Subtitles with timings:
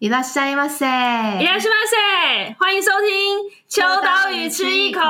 [0.00, 0.84] いらっしゃいませ，
[1.40, 5.00] いらっしゃいませ，欢迎收听《秋刀鱼吃一口》。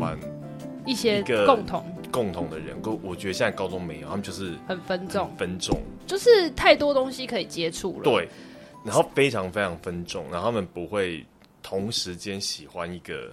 [0.00, 0.18] 玩
[0.84, 8.02] 一些共同共同的人，我觉得现在高中没有，他们就是很分众，分众就是太多东西可以接触了。
[8.02, 8.28] 对，
[8.84, 11.24] 然后非常非常分众，然后他们不会
[11.62, 13.32] 同时间喜欢一个。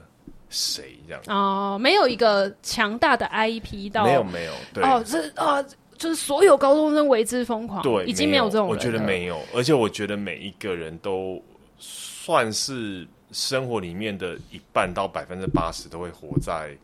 [0.51, 1.79] 谁这样哦？
[1.79, 8.77] 没有一个强大的 IP 到，没有没有对哦，这啊、呃，就是所有高中生为之疯狂，对，已经没有这种人。
[8.77, 11.43] 我觉得没有，而且我觉得每一个人都
[11.79, 16.77] 算是生活里面的一半到百分之八十都会活在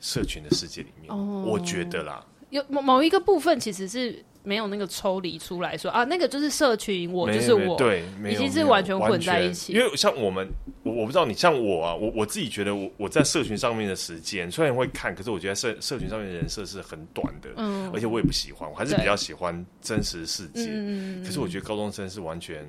[0.00, 1.10] 社群的世界里面。
[1.12, 4.24] 哦，我觉得啦，有某某一个部分其实是。
[4.42, 9.72] 没有那个抽离出来说啊，那个就是社群，我就是我，对，已经是完全混在一起。
[9.72, 10.48] 因为像我们，
[10.82, 20.68] 我我不知道你像我啊，我我自己觉得我我在社群上面的时间虽然会看，可是我觉得社社群上面的人设是很短的，嗯，而且我也不喜欢，我还是比较喜欢真实世界。
[20.70, 22.66] 嗯，可是我觉得高中生是完全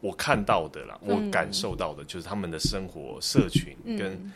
[0.00, 4.32] 我看到的啦，我感受到的就是他们的生活社群跟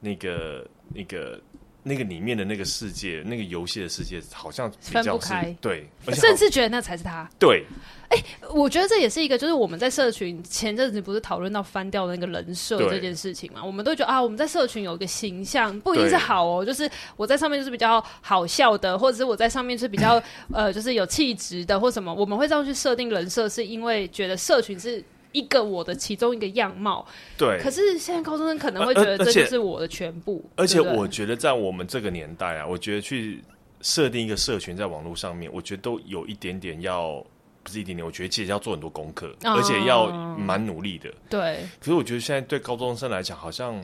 [0.00, 1.40] 那个那个。
[1.88, 5.56] 那个里面的那个世界，那个游戏的世界，好像分不开。
[5.60, 7.30] 对，甚至觉得那才是他。
[7.38, 7.64] 对，
[8.08, 13.64] 哎、欸，我觉得这也是一个，就是我们在社群前阵子不是讨论到翻掉那个人设这件事情嘛？
[13.64, 20.20] 我们都觉得啊，我们在社群有一个形象，不一定是好哦，就是我在上面就是比较好笑的，或者是我在上面是比较
[20.52, 25.04] 呃，就是有气质的，或什么，我们会这样去设定人设，是因为觉得社群是。
[25.36, 27.06] 一个我的其中一个样貌，
[27.36, 27.60] 对。
[27.62, 30.42] 可是现在高中生可能会觉得这就是我的全部。
[30.56, 33.44] 而且，我觉得在我们这个年代啊，我觉得去
[33.82, 37.22] 设定一个社群在网络上面，我觉得都有一点点要，
[37.62, 41.12] 不是一点点，我觉得其实要做很多功课，嗯、而且要蛮努力的。
[41.28, 41.58] 对。
[41.78, 43.78] 可是我觉得现在对高中生来讲，好像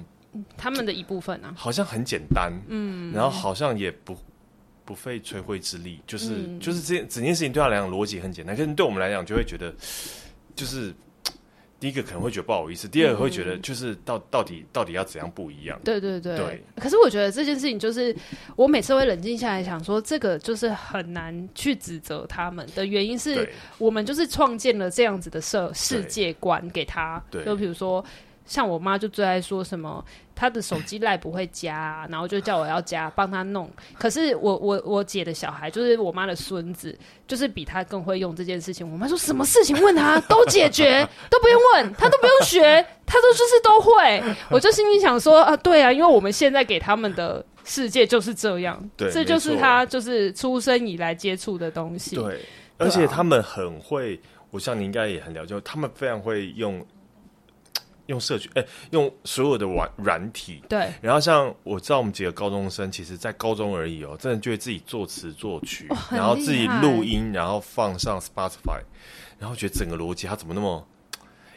[0.56, 4.17] 他们的一部分啊，好像很简单，嗯，然后好像也不
[4.86, 9.70] 不费吹灰之力，就是、嗯、就是这件整件事情对他来讲逻辑很简单，可是对我们来讲就会觉得
[10.56, 10.95] 就是。
[11.83, 15.77] 第一个可能会觉得不好意思，第二个会觉得就是到到底到底要怎样不一样？
[15.83, 16.37] 对对对。
[16.37, 16.65] 对。
[16.77, 18.15] 可是我觉得这件事情就是
[18.55, 23.48] 我每次会冷静下来想说，这个就是很难去指责他们的原因是
[23.79, 27.21] 我们就是创建了这样子的社世界观给他。
[27.29, 27.45] 对。
[27.45, 28.05] 就比如说。
[28.45, 30.05] 像我妈就最爱说什么，
[30.42, 33.70] 她的手机赖不会加，啊，然后就叫我要加，帮他弄。
[33.97, 36.98] 可是我我我姐的小孩，就是我妈的孙子，
[37.29, 38.91] 就是比他更会用这件事情。
[38.91, 44.20] 我妈说什么事情问他都解决， 都不用问，他都不用学，他都就是都会。
[44.51, 52.17] 我就心里想说啊，对啊，因为我们现在给他们的世界就是这样，对，这就是他就是出生以来接触的东西。
[52.17, 52.41] 对，
[52.79, 54.20] 而且他们很会，
[54.51, 56.85] 我想你应该也很了解，他们非常会用。
[58.07, 60.89] 用社群，哎、欸，用所有的软软体，对。
[61.01, 68.80] 然后像我知道我们几个高中生，其实，在高中而已哦，真的就会自己作词作曲，然后自己录音，然后放上 Spotify，
[69.39, 70.86] 然后觉得整个逻辑他怎么那么。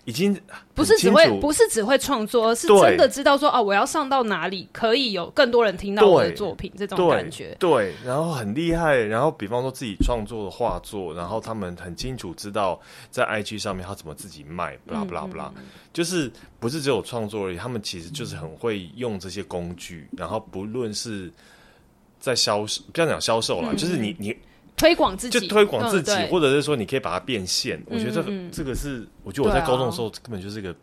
[0.05, 0.39] 已经
[0.73, 7.55] 不是只会不是只会创作，而是真的知道说哦，我要上到哪里可以有更多人听到我的作品，这种感觉。
[7.59, 8.95] 对，然后很厉害。
[8.95, 12.79] 然后比方说自己创作的画作，然后他们很清楚知道
[13.09, 15.51] 在 IG 上面他怎么自己卖，不啦不啦不啦，
[15.91, 20.07] 就是不是只有创作而已，他们其实就是很会用这些工具。
[20.15, 21.31] 然后不论是
[22.19, 24.35] 在销售，不要讲销售了，嗯、就是你你。
[24.77, 27.77] 推广自己，就推广自己，或者是说，你可以把它变现。
[27.77, 30.75] 嗯、我觉得这个这个是，我觉得我在高中的时候根本就是一个、啊、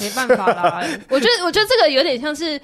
[0.00, 0.86] 没办法啦。
[1.10, 2.60] 我觉得，我觉得这个有点像是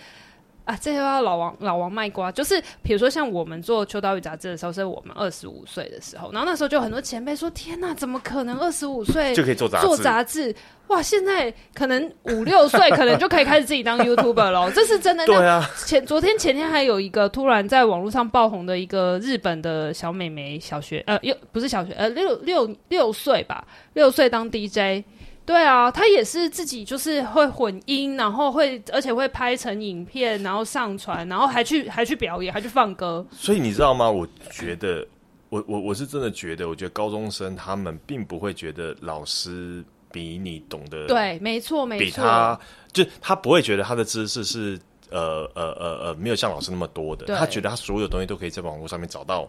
[0.65, 2.33] 啊，这又要老王老王卖瓜。
[2.33, 10.55] 就是比如说，像我们做《秋刀鱼》杂志的时候，是我们二十五岁的时候，然后那时候就很多前辈说：“天哪，怎么可能二十五岁就可以做杂做杂志？”
[10.89, 15.25] 哇，现在可能五六岁可能就可以开始自己当 YouTuber 了，这是真的。
[15.25, 25.03] 对啊，前昨天前天还有一个突然在网络上爆红的一个日本的小美眉，小学呃，又不是小学呃，六六六岁吧，六岁当 DJ。
[25.47, 33.27] 对啊，他也是自己就是会混音，然后会而且会拍成影片，然后上传，然后还去还去表演，还去放歌。
[33.31, 34.11] 所以你知道吗？
[34.11, 35.07] 我觉得，
[35.49, 39.85] 我我我是真的觉得，我觉得高中生他们并不会觉得老师。
[40.13, 42.05] 比你懂得对，没错，没错。
[42.05, 42.61] 比他
[42.93, 44.79] 就他不会觉得他的知识是
[45.15, 49.49] 呃呃呃呃没有像老师那么多的，他觉得他所有东西都可以在网络上面找到。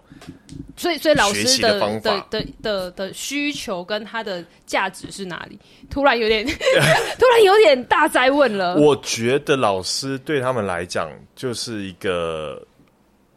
[0.77, 5.57] 所以，所以老师的的的，的需求跟他的价值是哪里？
[5.89, 6.45] 突然有点，
[7.17, 8.75] 突然有点大灾问了。
[8.75, 12.61] 我觉得老师对他们来讲就是一个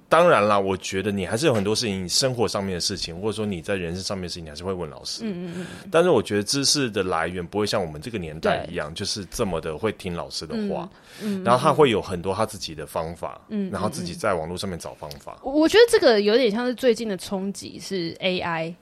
[0.08, 5.22] 当然啦，我觉得你还是有很多事情，你生活上面的事情，或者说你在人生上面的事情，你还是会问老师。
[5.24, 5.66] 嗯嗯嗯。
[5.90, 10.88] 但是我觉得知识的来源不会像我们这个年代一样，就是这么的会听老师的话。
[11.20, 11.44] 嗯。
[11.44, 13.40] 然后他会有很多他自己的方法。
[13.48, 13.70] 嗯。
[13.70, 15.38] 然后自己在网络上面找方法。
[15.42, 18.74] 我觉得这个有点像是最近的冲击是 AI。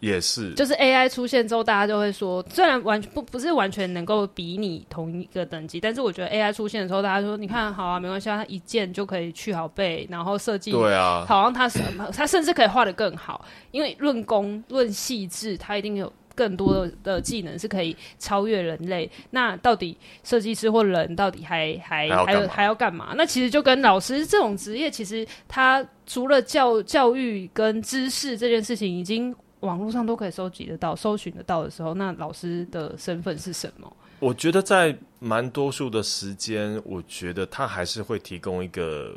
[0.00, 11.80] 也是，就是 AI 出现之后，大家就会说，虽然完全不不是完全能够比拟同一个等级，但是我觉得 AI 出现的时候，大家说，你看好啊，没关系，它一键就可以去好背，然后设计，对啊，好像它是
[12.14, 19.10] 它甚至可以画的更好，因为论工论细致，它一定有更多的的技能是可以超越人类。
[19.28, 19.94] 那到底
[20.24, 23.12] 设计师或人到底还还还有还要干嘛？
[23.14, 29.36] 那其实就跟老师这种职业，其实他除了教教育跟知识这件事情，已经。
[29.60, 33.90] 网络上都可以搜集得到、搜寻得到的时候，那老师的身份是什么？
[34.18, 39.14] 我觉得在蛮多数的时间，我觉得他还是会提供一个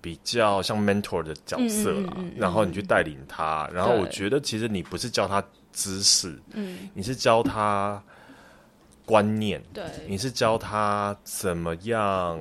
[0.00, 3.68] 比较像 mentor 的角色啦，嗯嗯嗯嗯，然后你去带领他。
[3.72, 8.00] 然后我觉得其实你不是教他知识，嗯，你是教他
[9.04, 12.40] 观念，对，你是教他怎么样。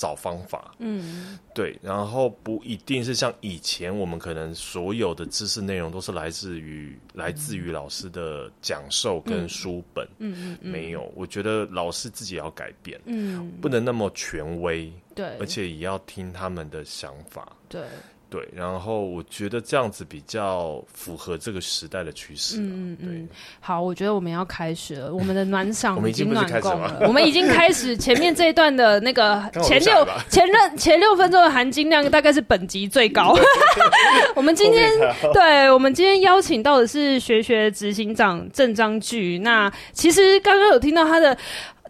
[0.00, 17.82] 找方法，嗯，对，然后不一定是像以前我们可能所有的知识内容都是来自于、嗯、来自于老师的讲授跟书本，嗯嗯，嗯，没有，我觉得老师自己要改变，嗯，不能那么权威，对，而且也要听他们的想法，对。
[18.30, 22.58] 对，然后我觉得这样子比较符合这个时代的趋势。
[22.60, 23.28] 嗯嗯，
[23.58, 33.36] 好，我觉得我们要开始了，我们的暖场已经暖够了，我们已经开始前面这一段的那个 前六前任前六分钟的含金量大概是本集最高。
[34.36, 34.88] 我们今天
[35.34, 39.38] 对，我们今天邀请到的是学学执行长郑章巨。
[39.40, 41.36] 那其实刚刚有听到他的。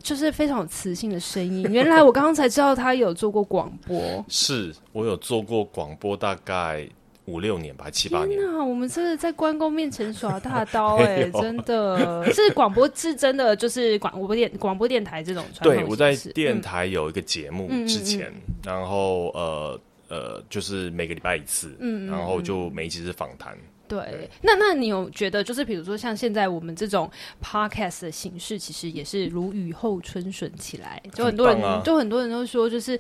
[0.02, 1.66] 就是非常有磁性的声音。
[1.70, 6.88] 原来我刚刚才知道他有做过广播，是我有做过广播，大概
[7.26, 8.40] 五六年吧，七八年。
[8.40, 15.84] 那我们真的在关公面前耍大刀 哎、欸，真的是广播是真的，就是广播电 广播电台这种传统。
[15.84, 23.56] 对，我在电台有一个节目之前，嗯、然后呃呃，就是每个礼拜一次，嗯，然后就每一期是访谈。
[23.90, 27.10] 对，那那你有觉得，就是比如说像现在我们这种
[27.42, 32.98] podcast 的形式，其实也是如雨后春笋起来，就很多人，啊、就很多人都说，就是。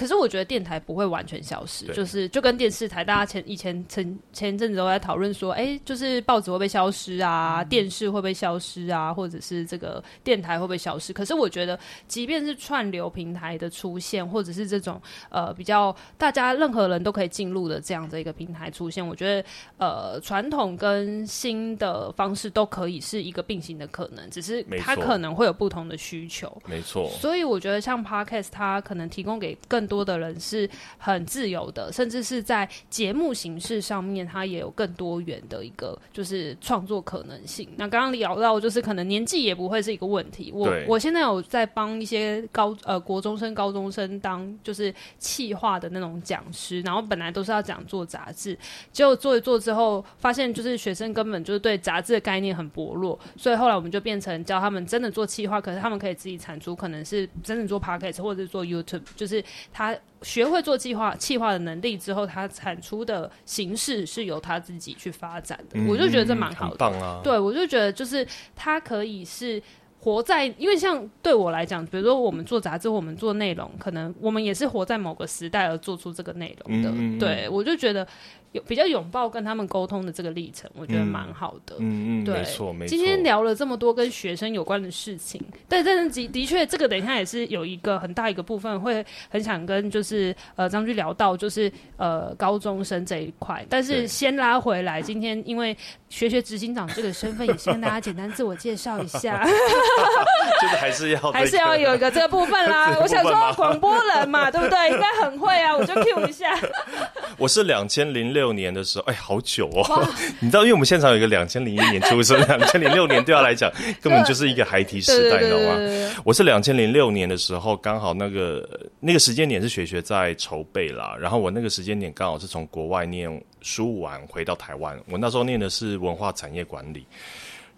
[0.00, 11.12] 可是我觉得电台不会完全消失，就是就跟电视台，大家前以前前前一阵子都在讨论说，哎、欸，就是报纸会不会消失啊，电视会不会消失啊，或者是这个电台会不会消失？
[11.12, 14.98] 可是我觉得，即便是串流平台的出现，或者是这种
[15.28, 26.50] 呃比较大家任何人都可以进入的这样的一个平台出现，我觉得呃传统跟新的方式都可以是一个并行的可能，只是它可能会有不同的需求。
[26.66, 37.68] 没错，所以我觉得像 Podcast 它可能提供给更多的人是很自由的，甚至是在节目形式上面，它也有更多元的一个就是创作可能性。
[37.76, 40.52] 那刚刚聊到，就是可能年纪也不会是一个问题。
[40.54, 48.56] 我我现在有在帮一些高呃国中生、高中生当就是企划的那种讲师，然后本来都是要讲做杂志，
[48.92, 59.42] 结果做一做之后，发现就是学生根本就是对杂志的概念很薄弱，所以后来我们就变成教他们真的做企划，可是他们可以自己产出，可能是真的做 podcast 或者是做 YouTube，就是。
[59.72, 65.78] 他学会做计划、计划的能力之后，他产出的形式是由他自己去发展的。
[65.78, 67.20] 嗯、我就觉得这蛮好的，棒啊！
[67.24, 69.62] 对，我就觉得就是他可以是
[70.00, 76.90] 活在，因为像对我来讲，比如说我们做杂志，我们做内容，可能我们也是活在某个时代而做出这个内容的。
[76.94, 78.06] 嗯、对，我就觉得。
[78.52, 81.76] 有比较拥抱跟他们沟通的这个历程，我觉得蛮好的。
[81.78, 82.90] 嗯嗯，对，没错没错。
[82.90, 93.64] 今天聊了这么多跟学生有关的事情，但但是的的确，这个等一下也是有一个很大一个部分会很想跟就是呃张军聊到，就是呃高中生这一块。
[93.70, 95.76] 但是先拉回来，今天因为
[96.08, 99.46] 学学执行长这个身份，也先跟大家简单自我介绍一下。
[100.60, 102.96] 就是还是要还是要有一个这个部分啦。
[103.00, 104.90] 我想说广播人嘛，对不对？
[104.90, 106.58] 应该很会啊，我就 Q 一下。
[107.38, 108.40] 我是两千零六。
[108.40, 110.02] 六年的时候，哎，好久哦！
[110.40, 113.70] 你知道，因为我们现场有一个两千零一年出生，两千零六年对他来讲
[114.00, 115.76] 根本就是一个孩提时代，你知道吗？
[116.24, 118.66] 我是两千零六年的时候，刚好那个
[118.98, 121.14] 那个时间点是学学在筹备啦。
[121.20, 123.30] 然后我那个时间点刚好是从国外念
[123.60, 127.06] 书完回到台湾，我那时候念的是文化产业管理，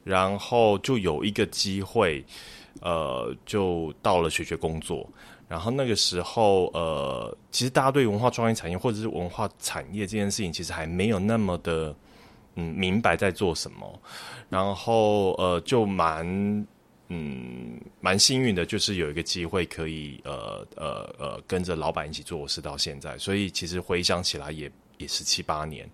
[0.05, 2.25] 然后就有一个机会，
[2.81, 5.09] 呃，就到了学学工作。
[5.49, 11.95] 然后那个时候，呃，其实大家对文化创意产业或者是文化产业这件事情，其实还没有那么的，
[12.55, 14.01] 嗯，明白在做什么。
[14.49, 16.67] 然后，呃，就蛮
[17.09, 25.87] 嗯，蛮幸运的，就是有一个机会可以呃呃呃跟着老板一起做事到现在，所以其实回想起来也也是七八年。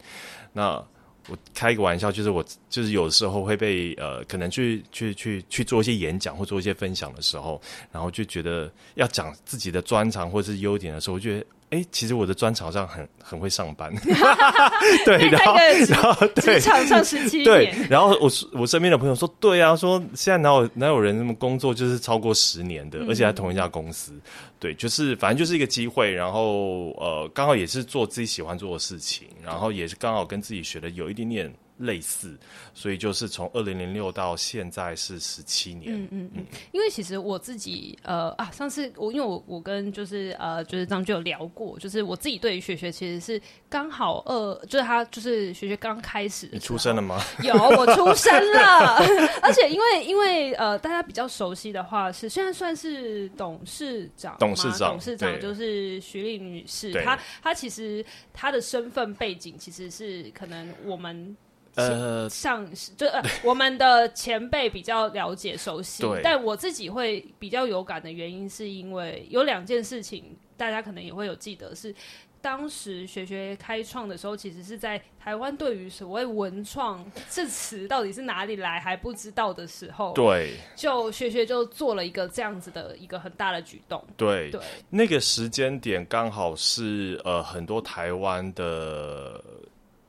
[0.52, 0.80] 那
[1.28, 7.60] 我开个玩笑，就是我就是有时候会被呃可能去去去去做一些演讲或做一些分享的时候，
[7.92, 11.46] 然后就觉得要讲自己的专长或者是优点的时候，我觉得。
[11.70, 13.92] 哎、欸，其实我的专长上很很会上班
[15.04, 15.54] 对，然后
[15.88, 24.12] 然后对，职场上十七 年，对，然后我我身边的朋友说，对啊，说现在哪有哪有人那么工作就是超过十年的，嗯、而且还同一家公司，
[24.58, 31.52] 对，就是反正就是一个机会，然后呃，刚好也是做自己喜欢做的事情，然后也是刚好跟自己学的有一点点。
[31.78, 32.38] 类似，
[32.74, 35.94] 所以就是从二零零六到现在是十七年。
[35.94, 36.44] 嗯嗯嗯。
[36.72, 46.48] 因为其实我自己呃啊，上次我因为我我跟就是呃就是张就有聊过，就是我自己对于学学其实是刚好二，就是他就是学学刚开始。
[46.52, 47.20] 你出生了吗？
[47.42, 48.96] 有，我出生了。
[49.42, 56.92] 而且因为因为呃大家比较熟悉的话是现在算是董事长，董事长，董事长就是徐丽女士。
[57.04, 61.36] 她她其实她的身份背景其实是可能我们。
[61.78, 71.94] 呃，上就呃，我们的前辈比较了解熟悉，但我自己会比较有感的原因，是因为有两件事情，大家可能也会有记得，是
[72.40, 84.50] 当时学学开创的时候，其实是在台湾对于所谓文创这词到底是哪里来还不知道的时候，对，就学学就做了一个这样子的一个很大的举动，对。
[84.50, 89.42] 对，那个时间点刚好是呃很多台湾的。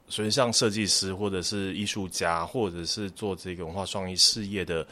[0.09, 4.85] 所以，像设计师，或者是艺术家，或者是做这个文化创意事业的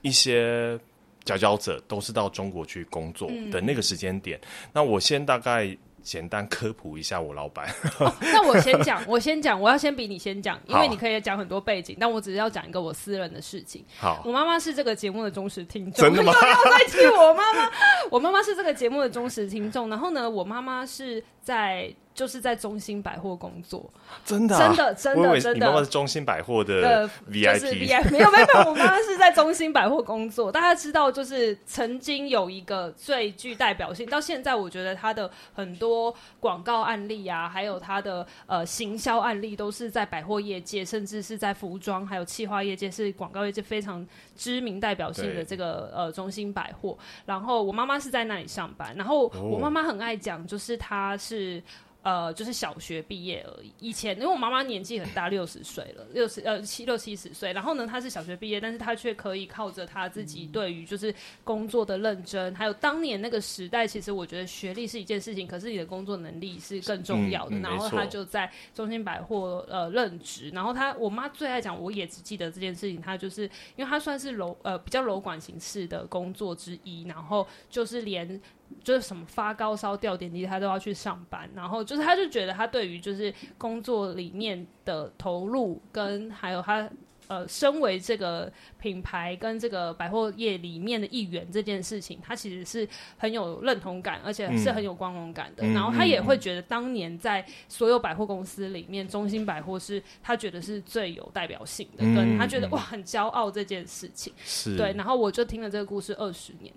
[0.00, 0.78] 一些
[1.24, 4.38] 佼佼者，都是到中国去工作的那个时间点。
[4.42, 4.70] 嗯。
[4.72, 7.68] 那我先大概简单科普一下我老板。
[7.98, 13.84] 哦，那我先讲，我先讲，我要先比你先讲，因为你可以讲很多背景，但我只是要讲一个我私人的事情。
[13.98, 16.02] 好，我妈妈是这个节目的忠实听众。
[16.02, 16.32] 真的吗？
[16.40, 17.70] 要再提我妈妈，
[18.10, 19.90] 我妈妈是这个节目的忠实听众。
[19.90, 21.94] 然后呢，我妈妈是在。
[22.16, 23.92] 就是在中心百货工作，
[24.24, 25.54] 真的、啊、真的真的真的。
[25.54, 30.50] 你妈妈是中心百货的 VIP，就是 VIP 没有没有没有，我妈妈是在中心百货工作。
[30.50, 46.96] 大家知道，就是曾经有一个最具代表性，到现在我觉得它的很多广告案例啊，还有它的呃行销案例，都是在百货业界，甚至是在服装还有企划业界，是广告业界非常知名代表性的这个呃中心百货。
[47.26, 51.62] 然后我妈妈是在那里上班，然后我妈妈很爱讲，就是她是。
[52.06, 53.72] 呃，就是小学毕业而已。
[53.80, 57.52] 以前因为我妈妈年纪很大，六十岁了，六十呃七六七十岁。
[57.52, 67.56] 然后呢，她是小学毕业，但是她却可以靠着她自己对于就是工作的认真，还有当年那个时代，其实我觉得学历是一件事情，可是你的工作能力是更重要的。
[67.56, 70.48] 嗯嗯、然后她就在中心百货呃任职。
[70.50, 73.02] 然后她，我妈最爱讲，我也只记得这件事情。
[73.02, 78.40] 她就是因为她算是楼呃比较楼管形式的工作之一，然后就是连。
[78.82, 81.48] 就是什么发高烧、掉点滴，他都要去上班。
[81.54, 86.88] 然后就是，他就觉得他对于就是工作里面的投入，跟还有他。
[87.28, 88.52] 呃，身为这个
[88.86, 92.88] 品牌跟这个百货业里面的一员，这件事情，他其实是
[93.18, 95.66] 很有认同感，而且是很有光荣感的。
[95.66, 104.32] 嗯、然后他也会觉得，当年在所有百货公司里面，中兴百货是他觉得是最有代表性的，跟、嗯、他觉得哇很骄傲这件事情。
[104.44, 106.72] 是对，然后我就听了这个故事二十年，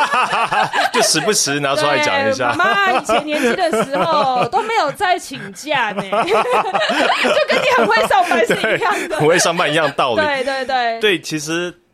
[0.92, 2.52] 就时不时拿出来讲一下。
[2.52, 9.78] 妈妈以前年轻的时候都没有在请假呢， 就跟你很会上班是一样的，很会上班一样。
[9.78, 11.37] 一样道理，对对对，对，其实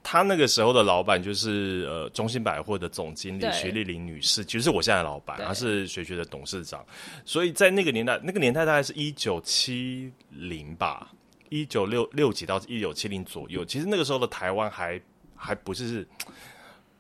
[0.02, 6.84] 他那个时候的老板就是呃中兴百货的总经理徐丽玲女士，其实是我现在的老板，她是学学的董事长，
[7.24, 11.10] 所以在那个年代，那个年代大概是一九七零吧，
[11.48, 15.00] 一九六六几到一九七零左右，其实那个时候的台湾还
[15.34, 16.06] 还不是，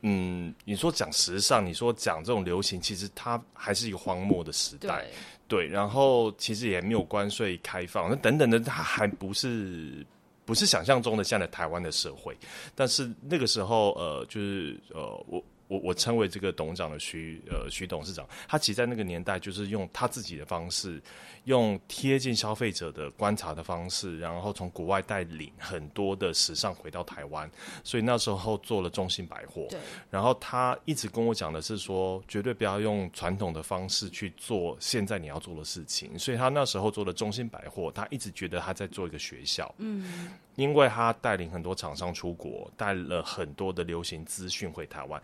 [0.00, 5.04] 嗯，你说讲时尚，你说讲这种流行，其实它还是一个荒漠的时代，
[5.46, 10.06] 对，对，然后其实也没有关税开放，那等等的，它还不是。
[10.44, 12.36] 不是想象中的现在台湾的社会，
[12.74, 21.02] 但是那个时候，呃，就是呃，我我我称为这个董事长的徐呃徐董事长，他其实在那个年代就是用他自己的方式。
[21.44, 27.50] 用贴近消费者的观察的方式，然后从国外带领很多的时尚回到台湾，
[27.82, 29.66] 所以那时候做了中信百货。
[29.68, 29.78] 对。
[30.10, 36.18] 然后他一直跟我讲的是说，绝对不要用传统的方式去做现在你要做的事情。
[36.18, 39.70] 所以他那时候做了中信百货，他一直觉得他在做一个学校。
[39.76, 40.30] 嗯。
[40.56, 45.20] 因为他带领很多厂商出国，带了很多的流行资讯回台湾。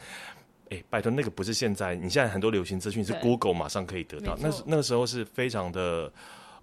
[0.70, 1.94] 哎，拜托，那个不是现在。
[1.94, 6.12] 你现在很多流行资讯是 Google 马上可以得到，那那个时候是非常的，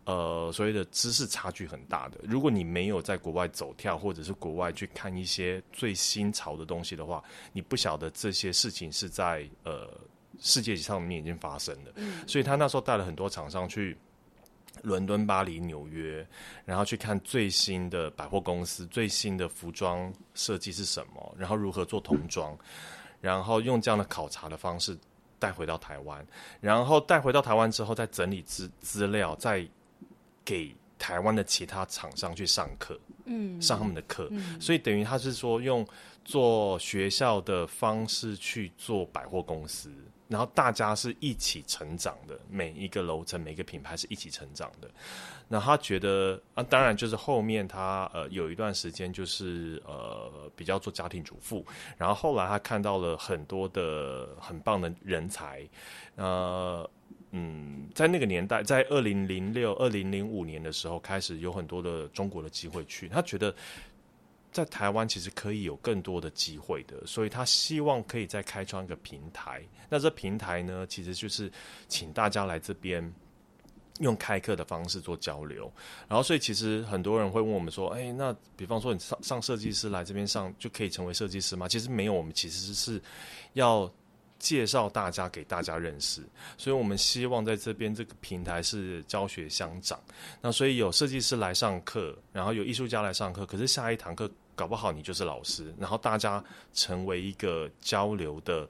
[0.05, 2.17] 呃所谓的知识差距很大的。
[2.23, 7.21] 如果你没有在国外走跳，或者是国外去看一些最新潮的东西的话，
[7.51, 9.89] 你不晓得这些事情是在呃
[10.39, 11.91] 世界上面已经发生了。
[11.95, 13.97] 嗯，所以他那时候带了很多厂商去。
[14.83, 16.25] 伦敦、巴黎、纽约，
[16.65, 22.57] 然后去看最新的百货公司、最新的服装设计是什么，然后如何做童装，
[23.21, 24.97] 然后用这样的考察的方式
[25.39, 26.25] 带回到台湾，
[26.61, 29.67] 然后带回到台湾之后，再整理资资料，再
[30.43, 35.85] 给台湾的其他厂商去上课，嗯，上他们的课，嗯，所以等于他是说用
[36.25, 39.91] 做学校的方式去做百货公司。
[40.27, 44.89] 然后大家是一起成长的，每一个楼层、每个品牌是一起成长的。
[45.47, 51.65] 那他觉得啊，当然就是后面他呃有一段时间就是呃比较做家庭主妇，
[51.97, 55.65] 然后后来他看到了很多的很棒的人才，
[56.15, 56.89] 呃
[57.31, 63.55] 嗯，在那个年代，在二零零六、二零零五年的时候，开始有很多的中国的机会去，他觉得。
[64.57, 69.61] 在台湾其实可以有更多的机会的，所以他希望可以再开创一个平台。
[69.87, 71.51] 那这平台呢，其实就是
[71.87, 73.13] 请大家来这边
[73.99, 75.71] 用开课的方式做交流。
[76.07, 82.99] 然后，所以其实很多人会问我们说：“哎，那比方说你上上设计师来这边上就可以成为设计师吗？”其实没有，我们其实是
[83.53, 83.87] 要
[84.39, 86.23] 介绍大家给大家认识。
[86.57, 90.01] 所以我们希望在这边这个平台是教学相长。
[90.41, 94.27] 那所以有设计师来上课，然后有艺术家来上课，可是下一堂课。
[94.57, 98.67] 搞不好你就是老师，然后大家成为一个交流的，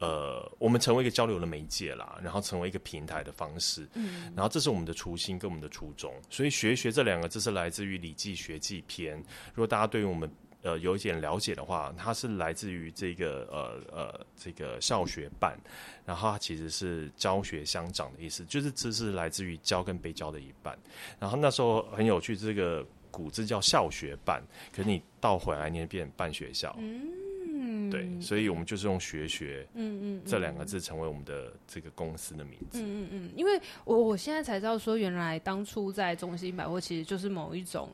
[0.00, 6.12] 呃，我们成为一个交流的媒介啦，然后成为一个平台的方式，嗯，然后这是我们的初心跟我们的初衷。
[6.28, 9.16] 所以“学学”这两个字是来自于《礼记·学记篇》。
[9.54, 10.28] 如果大家对于我们
[10.62, 15.56] 呃有一点了解的话，它是来自于这个呃呃这个校学办，
[16.04, 20.76] 然后它其实是教学相长的意思，就是知识来自于教跟被教的一半。
[21.20, 22.84] 然后那时候很有趣，这个。
[23.18, 37.90] 古字叫校学办，可是你倒回来念变办学校，嗯，对，所以我们就是用学学，嗯嗯，这两个字成为我们的这个公司的名字，嗯嗯嗯，因为我我现在才知道说，原来当初在中心百货其实就是某一种。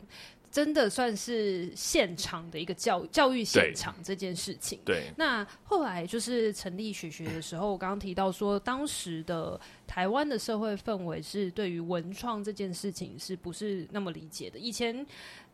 [0.54, 4.78] 真的算是现场的一个教教育现场这件事情。
[4.84, 5.12] 对。
[5.16, 14.56] 那后来就是成立学学的时候，我刚刚提到说，当时的台湾的社会氛围是对于文创这件事情是不是那么理解的？
[14.56, 15.04] 以前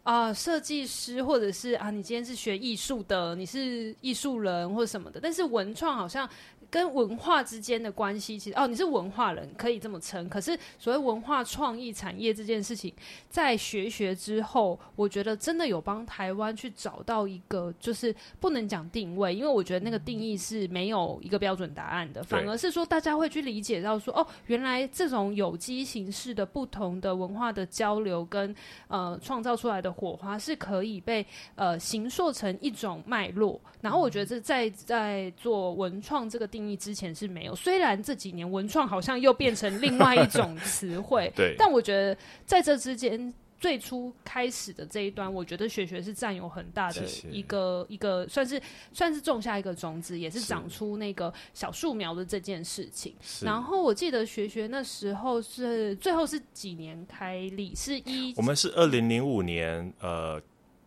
[0.02, 6.28] 啊，呃，设计师或者是啊，你今天是学艺术的，你是艺术人或者什么的，但是文创好像。
[6.70, 10.28] 跟文化之间的关系，其实哦，你是文化人，可以这么称。
[10.28, 12.94] 可是所谓文化创意产业这件事情，
[13.28, 28.54] 在学学之后，我觉得真的有帮台湾去找到一个，就是不能讲定位，因为我觉得那个定义是没有一个标准答案的，反而是说大家会去理解到说，哦，原来这种有机形式的不同的文化的交流跟
[28.86, 33.60] 呃创造出来的火花是可以被呃形塑成一种脉络。
[33.80, 36.59] 然后我觉得这在在做文创这个定。
[36.60, 48.60] 定义之前是没有，虽然这几年文创好像又变成另外一种词汇， 对，但我觉得在这之间最初开始的这一端，我觉得学学是占有很大的一个一个，算是
[48.92, 53.14] 算是种下一个种子，也是长出那个小树苗的这件事情。
[53.40, 60.38] 然后我记得学学那时候是最后是几年开立，是一我们是二零零五年呃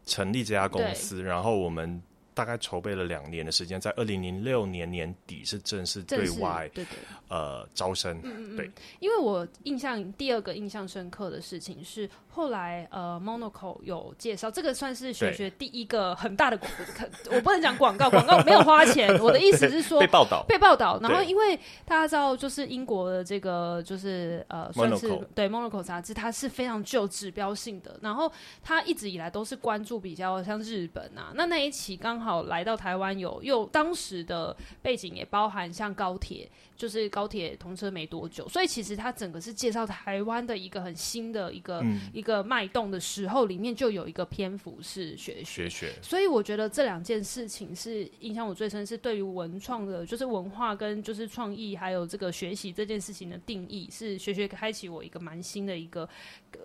[0.05, 1.99] 成立这家公司，然后我们。
[2.33, 6.93] 大概筹备了两年的时间，在二零零六年年底是正式对外对对。
[7.29, 8.17] 呃招生。
[8.17, 8.57] 嗯嗯嗯。
[8.57, 19.15] 对，因为我印象第二个印象深刻的事情是后来呃 Monocle 有介绍，这个算是学学第一个很大的广告，我不能讲广告， 广告没有花钱。
[19.19, 20.43] 我的意思是说 被报道。
[20.47, 28.31] 被报道，然后因为大家知道就是英国的这个就是呃算是对 Monocle 杂志，它是非常具有指标性的，然后
[28.63, 32.22] 它一直以来都是关注比较像日本啊，那那一期刚。
[32.22, 36.49] 好，好来到台湾有又当时的背景也包含像高铁，
[36.83, 56.09] 就是高铁通车没多久，所以其实它整个是介绍台湾的一个很新的一个、嗯、一个脉动的时候，里面就有一个篇幅是学学，学学，所以我觉得这两件事情是印象我最深，是对于文创的，就是文化跟就是创意还有这个学习这件事情的定义，是学学开启我一个蛮新的一个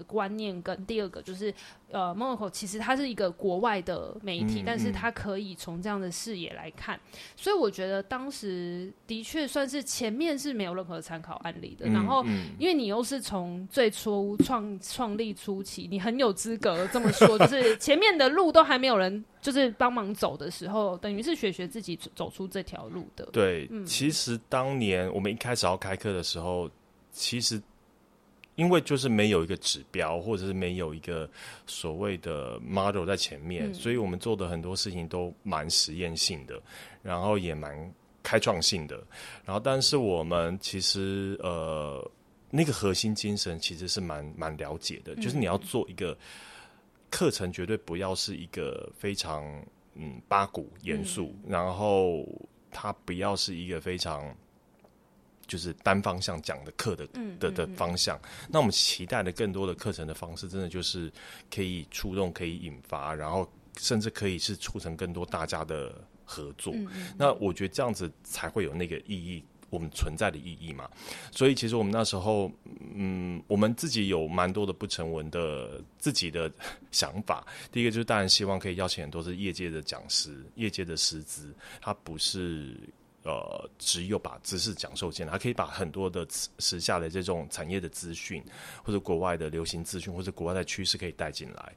[0.09, 1.55] 观念，跟第二个就是
[1.93, 5.55] 呃，Monocle 其实它是一个国外的媒体，嗯、但是它可以。
[5.59, 6.99] 从这样的视野来看，
[7.37, 11.87] 所以我觉得当时的确算是前面是没有任何参考案例的。
[11.87, 12.25] 嗯、然后，
[12.59, 23.29] 因为你又是从最初创创立初期，你很有资格这么说，就是 前面的路都还没有人就是帮忙走的时候，等于是雪雪自己走出这条路的。
[23.33, 26.71] 对，嗯、其实当年我们一开始要开课的时候，
[27.11, 27.61] 其实
[28.57, 31.31] 因为就是没有一个指标，或者是没有一个
[31.65, 36.61] 所谓的 model 在前面，嗯、所以我们做的很多事情都蛮实验性的，
[37.03, 37.93] 然后也蛮
[38.29, 39.03] 开创性的。
[39.47, 42.11] 然后，但是我们其实呃，
[42.51, 46.15] 那个核心精神其实是蛮蛮了解的，就是你要做一个
[47.11, 49.43] 课程，绝对不要是一个非常
[49.95, 52.27] 嗯八股严肃，嗯、然后
[52.71, 54.37] 它不要是一个非常。
[55.51, 57.09] 就是单方向讲的课的
[57.41, 61.11] 的的方向，嗯嗯嗯，那我们期待的更多的课程的方式，真的就是
[61.51, 66.75] 可以触动，可以引发，然后甚至可以是促成更多大家的合作。
[66.75, 70.89] 嗯嗯，那我觉得这样子才会有那个意义，我们存在的意义嘛。
[71.33, 72.53] 所以其实我们那时候，
[72.95, 76.53] 嗯，我们自己有蛮多的不成文的自己的
[76.91, 77.47] 想法。
[77.73, 82.77] 第一个就是当然希望可以邀请很多是业界的讲师、业界的师资，他不是。
[83.25, 88.43] 呃，只有把知识讲授进来，还可以把很多的时下的这种产业的资讯，
[88.83, 91.75] 或者国外的流行资讯，或者国外的趋势可以带进来。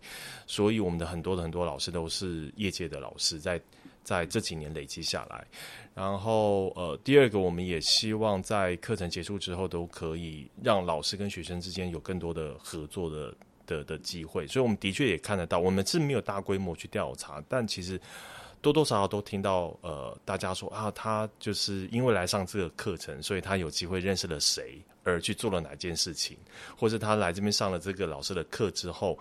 [0.48, 3.60] 所以，我们的很多的很多老师都是业界的老师，在
[4.04, 5.46] 在这几年累积下来。
[5.94, 13.36] 然后，呃，第二个，我们也希望在课程结束之后，都可以让老师跟学生之间有更多的合作的
[13.66, 14.48] 的的机会。
[14.48, 18.00] 所以，我们的确也看得到，我们是没有大规模去调查，但其实。
[18.64, 26.38] 多多少少都听到，呃，大家说啊，他就是因为来上这个课程，所以他有机会认识了谁，而去做了哪件事情，
[26.78, 29.18] 或是他来这边上了这个老师的课之后，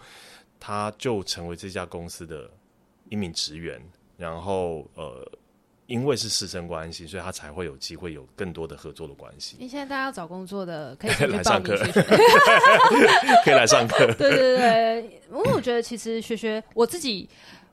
[0.59, 2.51] 他就成为这家公司的
[3.09, 3.83] 一名职员，
[4.20, 5.26] 然后呃，
[5.87, 9.56] 因为是师生关系，所以他才会有机会有更多的合作的关系。
[9.59, 11.74] 你现在大家要找工作的 可以来上课，
[13.44, 14.06] 可以来上课。
[14.18, 17.26] 对对对，因为我觉得其实学学我自己。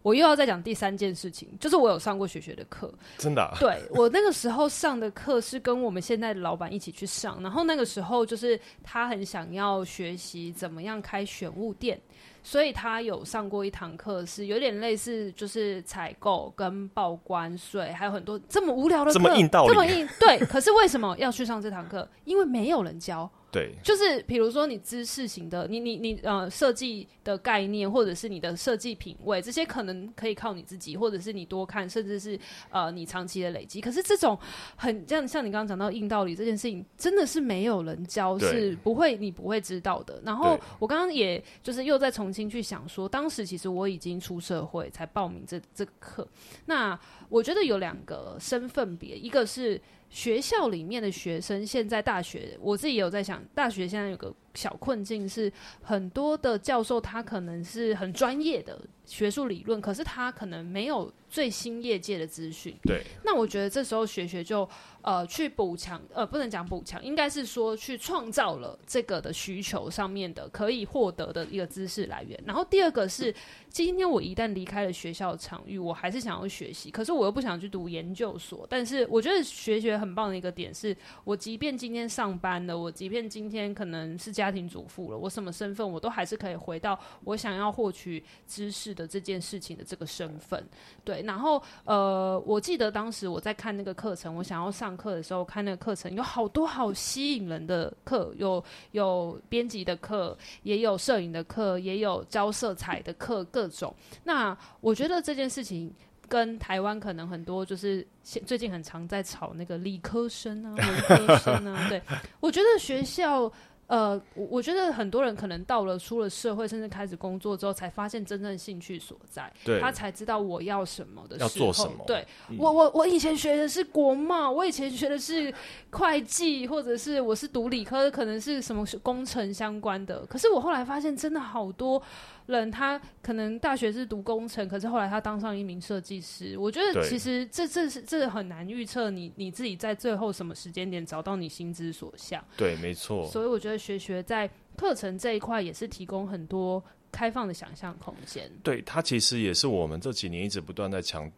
[0.03, 3.57] 我又要再讲第三件事情，就是我有上过学学的课，真的、啊。
[3.60, 11.99] 对，我那个时候上的课是跟我们现在的老板一起去上，然后那个时候就是他很想要学习怎么样开选物店，
[12.47, 20.07] 所以他有上过一堂课，是有点类似就是采购跟报关税，还有很多这么无聊的课，这么硬道理，这么硬。
[20.17, 22.07] 对，可是为什么要去上这堂课？
[22.23, 23.29] 因为没有人教。
[23.49, 32.38] 对，就是比如说你知识型的，你你你呃设计的概念，或者是你的设计品味，这些可能可以靠你自己，或者是你多看，甚至是
[32.69, 33.79] 呃你长期的累积。
[33.79, 34.38] 可是这种
[34.75, 40.21] 很像像你刚刚讲到硬道理这件事情，真的是没有人教，是不会你不会知道的。
[40.25, 46.27] 然后我刚刚也就是又再重新去想说，当时其实我已经出社会才报名这这个课。
[46.65, 49.81] 那我觉得有两个身份别，一个是。
[50.10, 62.76] 学校里面的学生，现在大学，我自己也有在想，大学现在有个小困境是，很多的教授他可能是很专业的学术理论，可是他可能没有最新业界的资讯。
[62.84, 64.67] 对，那我觉得这时候学学就
[65.08, 72.38] 呃去补强，呃不能讲补强，应该是说去创造了这个的需求上面的可以获得的一个知识来源。
[72.46, 73.34] 然后第二个是。
[73.70, 78.65] 今天我一旦离开了学校场域，我还是想要学习，可是我又不想去读研究所。
[78.67, 90.65] 但是我觉得学学很棒的一个点是，我即便今天上班了，我即便今天可能是家庭主妇了，我什么身份，我都还是可以回到我想要获取知识的这件事情的这个身份。
[91.04, 103.43] 对，然后呃，我记得当时我在看那个课程，我想要上课的时候，看那个课程有好多好吸引人的课，有有编辑的课，也有摄影的课，也有教色彩的课。
[103.45, 105.93] 各种，那我觉得这件事情
[106.27, 112.01] 跟台湾可能很多就是最近很常在吵那个理科生啊、文科生啊，对，
[112.39, 113.51] 我觉得学校。
[113.88, 122.04] 呃，我我觉得很多人可能到了出了社会，甚至开始工作之后，才发现真正兴趣所在，对，他才知道我要什么的时候，要做什么。
[122.06, 125.54] 对，嗯、我我我以前学的是国贸，我以前学的是
[125.91, 130.26] 会计，或者是我是读理科，可能是什么工程相关的。
[130.26, 132.02] 可是我后来发现，真的好多
[132.47, 136.57] 人，他可能大学是读工程，可是后来他当上一名设计师。
[136.57, 142.43] 我觉得其实这这是这很难预测，你你自己在最后什么时间点找到你心之所向。
[142.57, 143.25] 对，没错。
[143.27, 143.77] 所以我觉得。
[143.77, 148.51] 学学在课程这一块也是提供很多开放的想象空间。
[148.63, 151.31] 对，它其实也是我们这几年一直不断在强，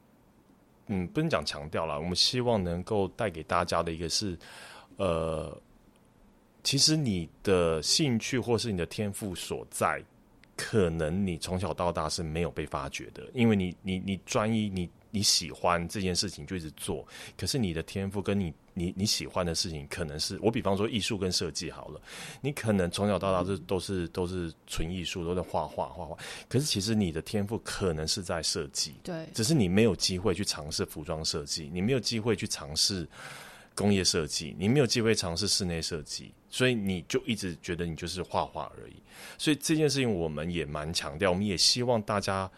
[0.88, 2.00] 嗯，不能讲强调了。
[2.00, 4.40] 我们希望能够带给大家的一个是，
[4.96, 5.56] 呃，
[6.64, 10.02] 其实你的兴趣或是你的天赋所在，
[10.60, 14.90] 可能你从小到大是没有被发掘的，因为你你你专一你。
[15.12, 17.04] 你喜欢这件事情就一直做，
[17.36, 22.00] 可是你的天赋跟你你你喜欢的事情，可能是我比方说艺术跟设计好了，
[22.42, 26.16] 你可能从小到大这都是都是纯艺术，都在画画画画，
[26.48, 33.10] 可是其实你的天赋可能是在设计，对，只是你没有机会去尝试服装设计，你没有机会去尝试
[33.74, 38.94] 工业设计，你没有机会尝试室内设计，所以你就一直觉得你就是画画而已。
[39.38, 42.50] 所以这件事情我们也蛮强调，我们也希望大家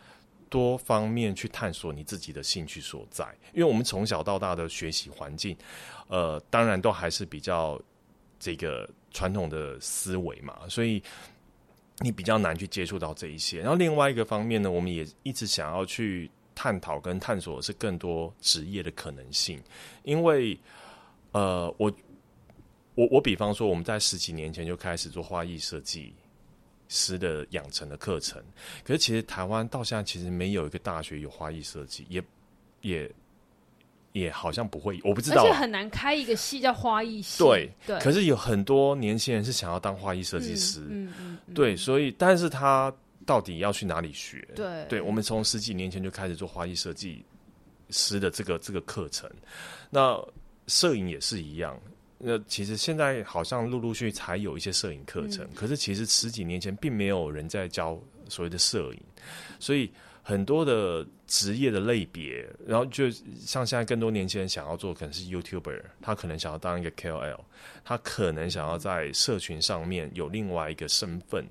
[0.50, 5.58] 多方面去探索你自己的兴趣所在，因为我们从小到大的学习环境，
[6.08, 7.82] 呃，当然都还是比较
[8.40, 11.02] 这个传统的思维嘛，所以
[12.00, 13.60] 你比较难去接触到这一些。
[13.60, 19.62] 然后另外一个方面呢，我们也一直想要去探讨跟探索的是更多职业的可能性，
[20.04, 20.58] 因为
[21.32, 21.92] 呃，我。
[22.96, 26.14] 我我比方说，我们在十几年前就开始做花艺设计
[26.90, 28.44] 师的养成的课程，
[28.84, 32.22] 可是其实台湾到现在其实没有一个大学有花艺设计，也
[32.82, 33.10] 也
[34.12, 37.42] 也好像不会，我不知道，而且很难开一个系叫花艺系。
[37.42, 42.94] 对对，可是有很多年轻人是想要当花艺设计师，嗯嗯，对，所以但是他
[43.26, 44.46] 到底要去哪里学？
[44.54, 47.24] 对，对，我们从十几年前就开始做花艺设计
[47.90, 49.32] 师的这个这个课程，
[49.90, 50.22] 那
[50.68, 51.80] 摄影也是一样。
[52.24, 59.02] 那其实现在好像陆陆续续才有一些摄影课程，嗯，可是其实十几年前并没有人在教所谓的摄影，
[59.60, 67.40] 所以很多的职业的类别，然后就像现在更多年轻人想要做，可能是 YouTuber，他可能想要当一个 KOL，
[67.84, 71.44] 他可能想要在社群上面有另外一个身份，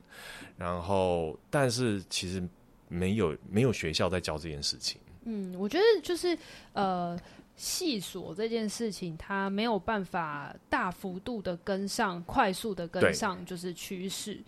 [0.57, 2.41] 然后但是其实
[2.87, 5.01] 没有没有学校在教这件事情。
[5.25, 6.39] 嗯，我觉得就是
[6.75, 7.19] 呃。
[7.61, 14.41] 细琐这件事情，它没有办法大幅度的跟上，快速的跟上，就是趋势。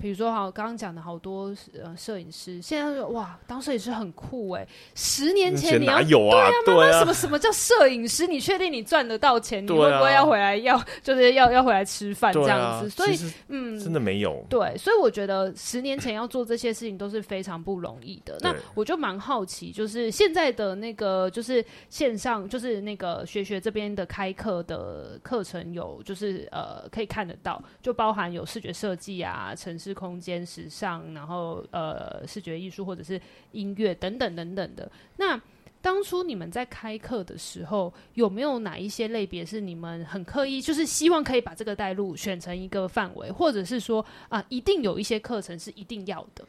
[0.00, 4.66] 比如说，好，刚刚讲的好多呃，摄影师现在说哇，当摄影师很酷哎。
[4.94, 6.48] 十年前你要有啊？
[6.64, 8.26] 对啊，妈妈什么什么叫摄影师？
[8.26, 9.62] 你确定你赚得到钱？
[9.62, 12.88] 你会不会要回来要就是要要回来吃饭这样子？
[12.88, 14.42] 所以嗯，真的没有。
[14.48, 18.38] 对，所以我觉得十年前要做这些事情都是非常不容易的。
[18.40, 29.89] 那我就蛮好奇，就是现在的那个就是线上就是那个学学这边的开课的课程有就是呃可以看得到，就包含有视觉设计啊，城市。
[29.94, 33.20] 空间、时尚，然后呃，视觉艺术或者是
[33.52, 34.90] 音乐等等等等的。
[35.16, 35.40] 那
[35.82, 46.44] 当初你们在开课的时候，有没有哪一些类别是你们很刻意，就是希望可以把这个带入选成一个范围，或者是说啊、呃，一定有一些课程是一定要的？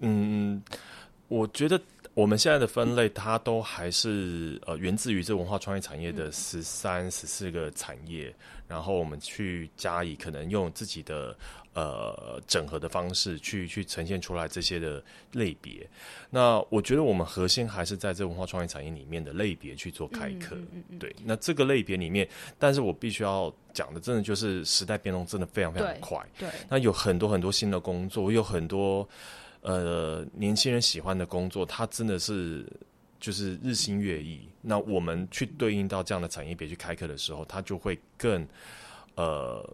[0.00, 0.62] 嗯，
[1.28, 1.80] 我觉得。
[2.14, 8.30] 我们现在的分类，它都还是呃源自于这文化创意产业的十三、十四个产业，
[8.68, 11.34] 然后我们去加以可能用自己的
[11.74, 15.88] 呃整合的方式去去呈现出来这些的类别。
[16.30, 20.56] 那我觉得我们核心还是在这文化创意产业里面的类别去做开课。
[20.56, 20.98] 嗯嗯嗯。
[20.98, 26.18] 对，那这个类别里面，但是我必须要讲的，真的就是时代变动真的非常非常快。
[26.38, 26.48] 对。
[26.48, 26.54] 对。
[26.68, 29.08] 那有很多很多新的工作，有很多。
[29.64, 32.66] 呃，年轻人喜欢的工作，它真的是
[33.20, 34.40] 就是日新月异。
[34.60, 38.44] 那我们去对应到这样的产业别去开课的时候，它就会更
[39.14, 39.64] 呃，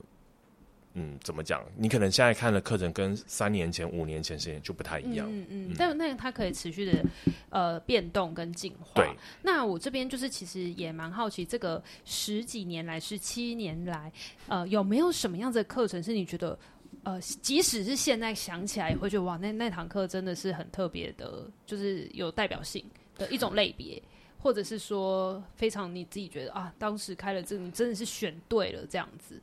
[0.94, 1.64] 嗯，怎么讲？
[1.77, 5.27] 你可能现在看的课程跟三年前、五年前时间就不太一样。
[5.31, 5.74] 嗯嗯，嗯。
[5.79, 7.05] 但那它可以持续的
[7.51, 8.92] 呃变动跟进化。
[8.94, 9.09] 对。
[9.42, 14.12] 那我这边就是其实也蛮好奇，这个十几年来、十七年来，
[14.48, 16.59] 呃，有没有什么样子的课程是你觉得？
[17.05, 22.85] 呃，即使是现在想起来，也会觉得哇，那那堂课真的是很特别的，就是有代表性
[23.16, 24.03] 的一种类别，
[24.38, 29.40] 或者是说非常你自己觉得啊，当时开了这个，你真的是选对了这样子。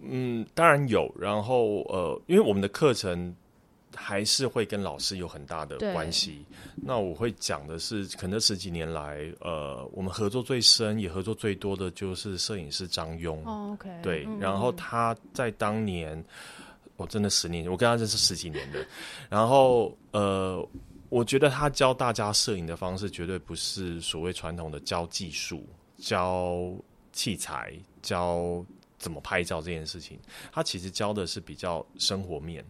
[0.00, 1.12] 嗯，当然有。
[1.18, 3.34] 然后呃，因为我们的课程
[3.94, 6.44] 还是会跟老师有很大的关系。
[6.74, 13.38] 那我会讲的是，可能十几年来，呃，我们合作最深也合作最多的就是摄影师张庸。
[13.44, 13.90] 哦，OK。
[14.02, 16.24] 对，然后他在当年。
[16.96, 18.84] 我真的十年，我跟他认识十几年的，
[19.30, 20.68] 然后呃，
[21.10, 25.64] 我觉得他教大家摄影的方式绝对不是所谓传统的教技术、
[25.96, 26.72] 教
[27.12, 28.66] 器材、教
[28.98, 30.18] 怎么拍照这件事情，
[30.52, 32.64] 他其实教的是比较生活面，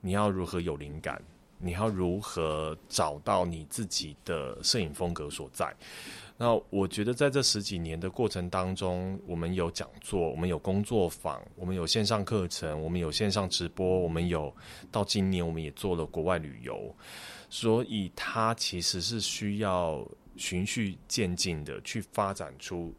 [0.00, 1.22] 你要如何有灵感，
[1.58, 5.74] 你要如何找到你自己的摄影风格所在。
[6.36, 14.50] 那我觉得在这十几年的过程当中，我们有讲座，我们有工作坊，我们有线上课程，我们有线上直播，我们有
[14.90, 16.96] 到今年我们也做了国外旅游，
[17.50, 20.02] 所以它其实是需要
[20.36, 22.94] 循序渐进的去发展出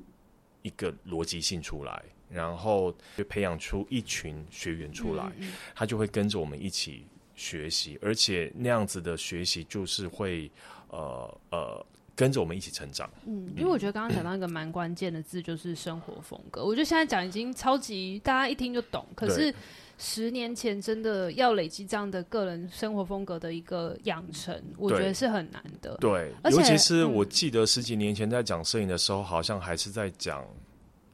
[0.62, 5.32] 一个逻辑性出来，然后就培养出一群学员出来，
[5.76, 10.50] 他就会跟着我们一起学习，而且那样子的学习就是会
[10.90, 11.86] 呃呃。
[12.14, 13.10] 跟着我们一起成长。
[13.26, 16.64] 嗯，因为我觉得刚刚讲到一个蛮关键的字，就是生活风格。
[16.64, 19.52] 我觉得现在讲已经超级大家一听就懂，可是
[19.98, 25.98] 十年前真的要累积这样的个人生活风格的一个养成，我觉得是很难的。
[26.00, 30.46] 对，尤其是我记得十几年前在讲摄影的时候，好像还是在讲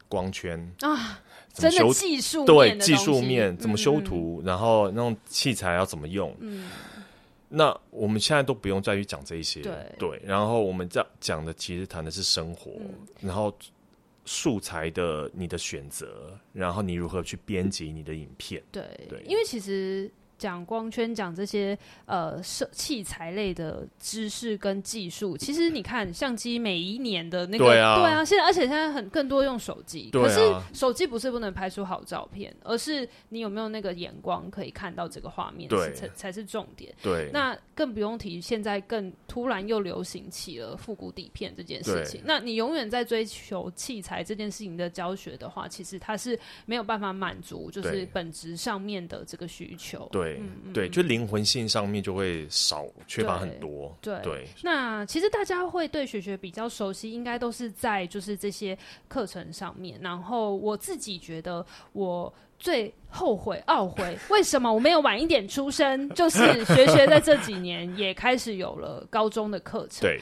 [0.08, 1.22] 光圈啊。
[1.52, 6.32] 怎么修技术对技术面怎么修图，嗯、然后那种器材要怎么用。
[6.40, 6.70] 嗯，
[7.50, 9.62] 那我们现在都不用再去讲这一些。
[9.62, 13.52] 对对，然后我们讲讲的其实谈的是生活，嗯、然后
[14.24, 18.62] 素材的你的选择，然后你如何去编辑你的影片。
[18.72, 20.12] 对对，因为其实。
[20.38, 36.94] 讲光圈，讲这些呃，设器材类的知识跟技术，其实你看相机每一年的那个，对啊，对啊，现在而且现在很更多用手机，对啊，可是手机不是不能拍出好照片，而是你有没有那个眼光可以看到这个画面，对，才才是重点。
[37.02, 42.22] 对，那更不用提现在更突然又流行起了复古底片这件事情。
[42.24, 50.08] 那你永远在追求器材这件事情的教学的话，其实它是没有办法满足就是本质上面的这个需求。
[50.12, 50.27] 对。
[50.36, 53.96] 对，嗯、对，就灵魂性上面就会少缺乏很多。
[54.02, 60.00] 对，对，对，那其实大家会对学学比较熟悉，应该都是在就是这些课程上面。
[60.02, 66.10] 然后我自己觉得，我最后悔、懊悔，为什么我没有晚一点出生？
[66.10, 70.02] 就是学学在这几年也开始有了高中的课程。
[70.02, 70.20] 对。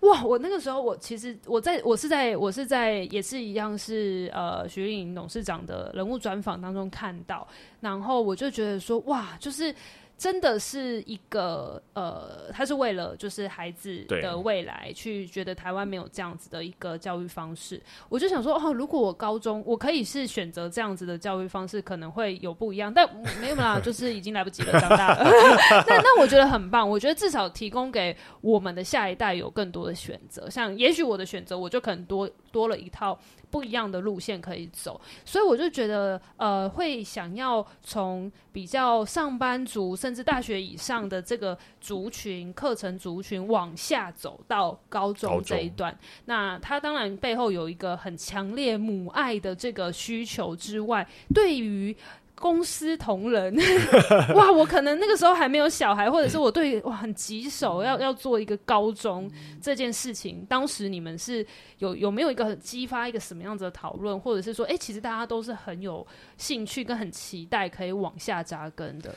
[0.00, 0.24] 哇！
[0.24, 7.46] 我那个时候，我其实我在我是在我是在也是一样是呃徐立颖董事长的人物专访当中看到，
[7.80, 9.74] 然后我就觉得说哇，就是。
[10.18, 17.80] 真的是一个呃，他是为了就是孩子的未来去觉得台湾没有这样子的一个教育方式。
[18.08, 23.06] 我就想说哦，如果我高中我可以是选择这样子的教育方式，可能会有不一样，但
[23.40, 25.24] 没有啦，就是已经来不及了，长大了。
[25.86, 30.48] 那那我觉得很棒，我觉得至少提供给我们的下一代有更多的选择。
[30.48, 33.18] 像也许我的选择，我就可能多多了一套。
[33.50, 51.96] 不一样的路线可以走，所以我就觉得，呃，会想要从比较上班族甚至大学以上的这个族群课程族群往下走到高中这一段，那他当然背后有一个很强烈母爱的这个需求之外，对于。
[52.38, 53.56] 公司同仁，
[54.36, 54.52] 哇！
[54.52, 59.28] 我可能那个时候还没有小孩，或者是我对哇很棘手，要要做一个高中
[59.60, 60.44] 这件事情。
[60.48, 61.44] 当时你们是
[61.78, 69.14] 有有没有一个激发一个什么样子的讨论，或者是说，哎、其实大家都是很有兴趣跟很期待可以往下扎根的。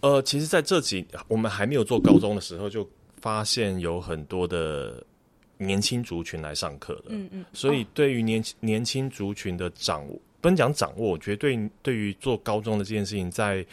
[0.00, 2.88] 呃，其实在这几我们还没有做高中的时候，就
[3.20, 5.04] 发现有很多的
[5.56, 7.04] 年轻族群来上课了。
[7.10, 10.42] 嗯嗯，所以对于年、年轻族群的掌握握。
[10.42, 13.66] 不能讲掌握，我觉得对对于做高中的这件事情在，在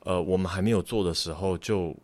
[0.00, 1.96] 呃我们还没有做的时候就，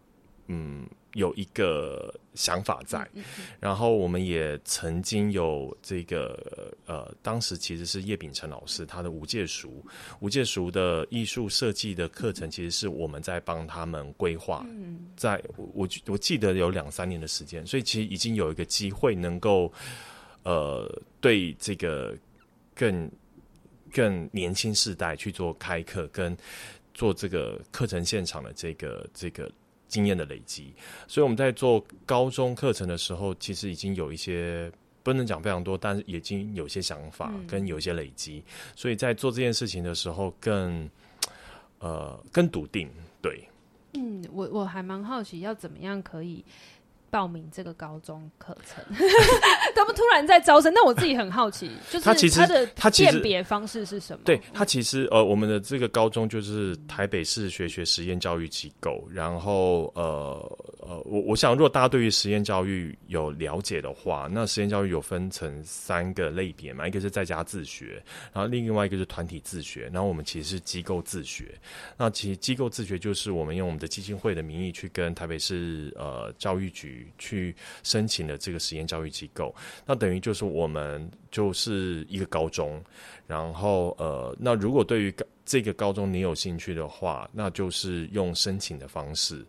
[0.47, 9.85] 嗯有一个想法在，嗯嗯嗯、然后我们也曾经有这个呃，当时其实是叶秉辰老师他的无界塾，
[10.21, 19.73] 无界塾的艺术设计的课程，其实是我们在帮他们规划，嗯、在我我记得有两三年的时间，所以其实已经有一个机会能够
[20.45, 20.89] 呃
[21.21, 22.17] 对这个
[22.75, 23.11] 更。
[23.99, 26.37] 更年轻世代去做开课跟
[26.95, 29.51] 做这个课程现场的这个这个
[29.89, 30.73] 经验的累积，
[31.09, 34.71] 所以我们在做高中课程的时候，其实已经有一些
[35.03, 40.89] 不能讲非常多，但是已经有些想法跟有些累积，嗯、所以在做这件事情的时候更
[41.81, 42.89] 呃更笃定。
[43.21, 43.43] 对，
[43.95, 46.45] 嗯，我我还蛮好奇要怎么样可以。
[47.11, 48.85] 报名这个高中课程，
[49.75, 50.73] 他们突然在招生。
[50.75, 54.21] 那我自己很好奇，就是他其实他的辨别方式是什么？
[54.25, 59.07] 对，他其实呃，我们的这个高中就是台北市学学实验教育机构。
[59.11, 71.55] 然后呃呃，我我想，如果大家对于实验教育有了解的话，那实验教育有分成三个类别嘛，一个是在家自学，然后另外一个是团体自学，然后我们其实是机构自学。
[71.97, 76.98] 那其实机构自学就是我们用我们的基金会的名义去跟台北市呃教育局。
[77.19, 82.83] 去申请的这个实验教育机构，那等于就是我们就是一个高中，
[83.27, 89.43] 然后呃，那如果对于这个高中你有兴趣的话，那就是用申请的方式，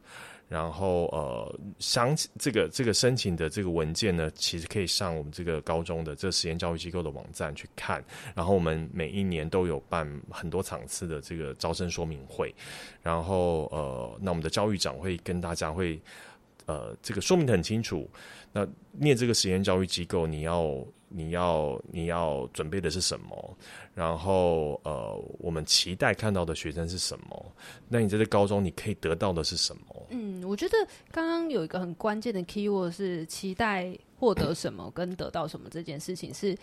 [0.48, 8.02] 然后呃，详这个这个申请的这个文件呢，其实可以上我们这个高中的这实验教育机构的网站去看，
[8.34, 12.56] 然后我们每一年都有办很多场次的这个招生说明会，
[13.04, 16.00] 然后呃，那我们的教育长会跟大家会。
[16.70, 18.08] 呃，这个说明的很清楚。
[18.54, 23.58] 那念这个实验教育机构，你要你要你要准备的是什么？
[23.96, 27.52] 然后呃，我们期待看到的学生是什么？
[27.88, 30.06] 那你在这高中你可以得到的是什么？
[30.10, 30.78] 嗯，我觉得
[31.12, 36.56] 刚刚有一个很关键的 keyword 是期待获得什么跟得到什么这件事情是。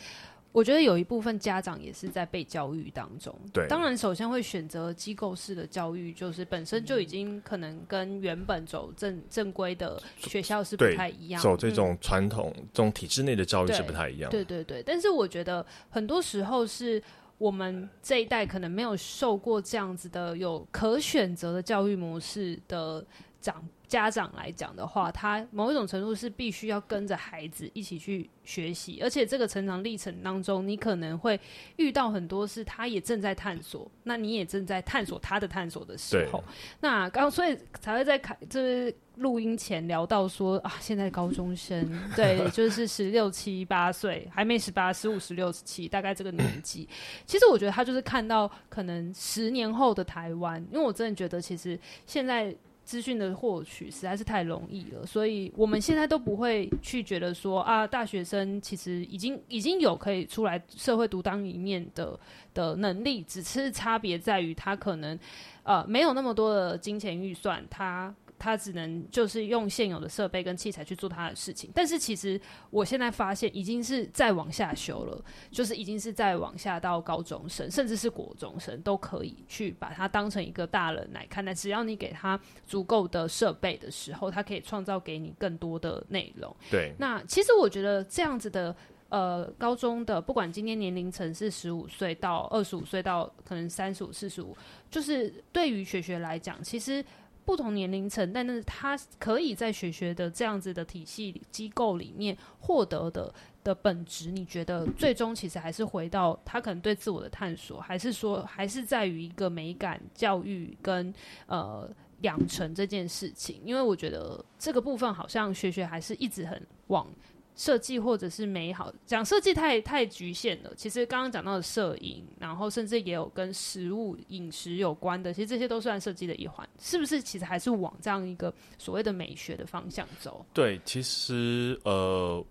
[0.57, 3.39] 我觉得有一部分家长也是在被教育当中。
[3.53, 11.43] 对，当然首先会选择机构式的教育，就是本身就已经可能跟原本走正正规的学校是不太一样。
[11.43, 14.31] 走这种传统、嗯、这种体制内的教育是不太一样。
[14.31, 17.03] 对对对，但是我觉得很多时候是
[17.37, 23.05] 我们这一代可能没有受过这样子的有可选择的教育模式的
[23.43, 31.39] 长家长来讲的话，他某一种程度是必须要跟着孩子一起去学习，而且这个成长历程当中，你可能会
[31.77, 36.43] 遇到很多是他也正在探索，那你也正在探索他的探索的时候。
[36.81, 46.89] 那刚所以才会在开就是录音前聊到说啊，现在高中生 对，就是十六七八岁，还没十八，十五十六十七，大概这个年纪。
[47.25, 52.55] 其实我觉得他就是看到可能十年后的台湾，因为我真的觉得其实现在。
[52.87, 62.19] 资讯的获取实在是太容易了，所以我们现在都不会去觉得说啊，大学生其实已经已经有可以出来社会独当一面的
[62.55, 65.19] 的能力，只是差别在于他可能
[65.65, 68.15] 呃没有那么多的金钱预算，他。
[68.39, 81.55] 他只能就是用现有的设备跟器材去做他的事情，但是其实我现在发现已经是再往下修了，就是已经是再往下到高中生，甚至是国中生都可以去把它当成一个大人来看待。
[81.55, 86.55] 只要你给他足够的设备的时候，他可以创造给你更多的内容。
[86.71, 88.77] 对，那其实我觉得这样子的
[89.09, 94.57] 呃，高中的不管今天年龄层是十五岁到二十五岁到可能三十五、四十五，
[94.91, 97.05] 就是对于学学来讲，其实。
[97.47, 103.33] 不同年龄层，但是他可以在学学的这样子的体系机构里面获得的
[103.63, 111.15] 的本质，你觉得最终其实还是回到他可能对自我的探索，还是说还是在于一个美感教育跟
[111.47, 111.89] 呃
[112.23, 113.61] 养成这件事情？
[113.65, 117.09] 因为我觉得这个部分好像学学还是一直很往。
[117.57, 120.73] 设计或者是美好，讲设计太太局限了。
[120.77, 127.21] 其实刚刚讲到的摄影，然后甚至也有跟食物饮食有关的，其实这些都算设计的一环，是不是？
[127.23, 130.45] 其实还是往这样一个所谓的美学的方向走。
[130.53, 132.45] 对，其实呃，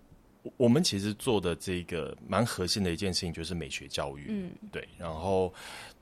[0.58, 4.26] 我们其实做的这个蛮核心的一件事情就是美学教育。
[4.30, 4.88] 嗯，对。
[4.98, 5.54] 然后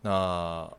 [0.02, 0.10] 那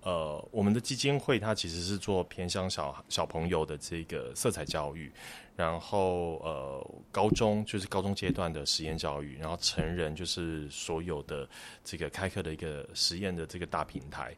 [0.03, 5.13] 呃，我们的基金会它其实是做偏向小小朋友的这个色彩教育。
[5.57, 11.49] 然后，呃，高中就是高中阶段的实验教育，然后成人就是所有的
[11.85, 14.35] 这个开课的一个实验的这个大平台。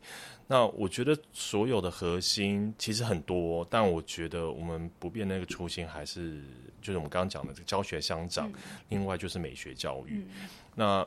[0.47, 6.43] 那我觉得所有的核心其实很多，但我觉得我们不变那个初心还是
[6.83, 8.55] 就是我们刚刚讲的这个教学相长，嗯、
[8.91, 10.23] 另外就是美学教育。
[10.23, 11.07] 嗯、那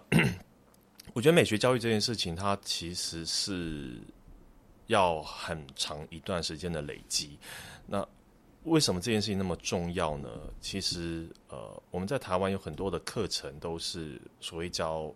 [1.13, 4.01] 我觉得美学教育这件事情，它其实是
[4.87, 7.37] 要很长一段时间的累积。
[7.85, 8.05] 那
[8.63, 10.29] 为什么这件事情那么重要呢？
[10.59, 15.13] 其实，呃，我们在台湾有很多的课程都是所谓教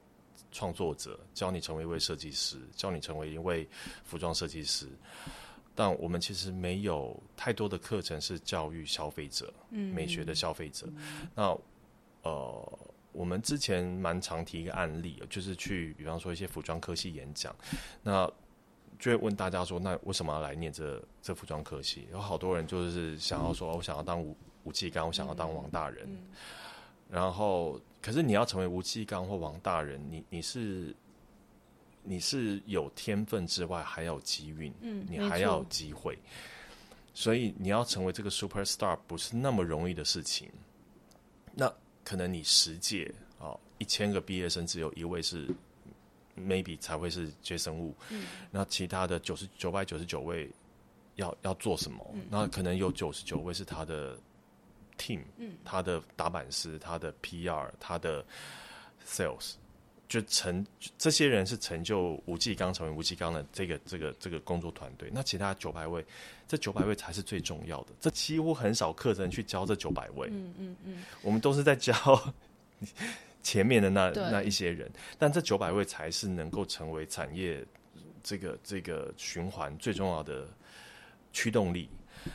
[0.51, 3.67] 创作者，教你成为一位设计师，教你成为一位
[4.05, 4.87] 服装设计师。
[5.75, 10.87] 但我们其实没有太多的课程是教育消费者，嗯，美学的消费者。
[10.95, 11.57] 嗯，那，
[12.21, 12.79] 呃，
[13.11, 17.53] 我们之前蛮常提一个案例，就是去，比方说一些服装科系演讲，
[18.01, 18.31] 那。
[19.03, 24.33] 就会问大家说：“那为什么要来念这这服装科系？”有好多人就是想要说：“我想要当吴
[24.63, 26.05] 吴季刚，我想要当王大人。
[26.09, 26.19] 嗯”
[27.11, 30.95] 然后，可是你要成为吴季刚或王大人，你你是
[32.01, 36.17] 你是有天分之外，还要有机运，嗯，你还要有机会。
[37.13, 40.49] 所以，你要成为这个 super star 不是那么容易的事情。
[41.53, 41.69] 那
[42.05, 45.53] 可能你十届啊，一千个毕业生只有一位是。
[46.37, 50.49] Maybe 才会是接生物，嗯，那其他的九十九百九十九位
[51.15, 52.05] 要要做什么？
[52.13, 54.17] 嗯，那可能有九十九位是他的
[54.97, 58.25] team，嗯，他的打板师，他的 PR，他的
[59.07, 59.53] sales，
[60.07, 60.65] 就成
[60.97, 65.09] 这些人是成就吴继刚成为吴继刚的这个这个这个工作团队。
[65.13, 66.03] 那其他九百位，
[66.47, 67.93] 这九百位才是最重要的。
[67.99, 71.93] 这几乎很少课程去教这九百位，嗯嗯嗯，我们都是在教。
[73.43, 74.89] 前面的那那一些人，
[75.19, 77.63] 但这九百位才是能够成为产业
[78.23, 80.47] 这个这个循环最重要的
[81.31, 81.87] 驱动力。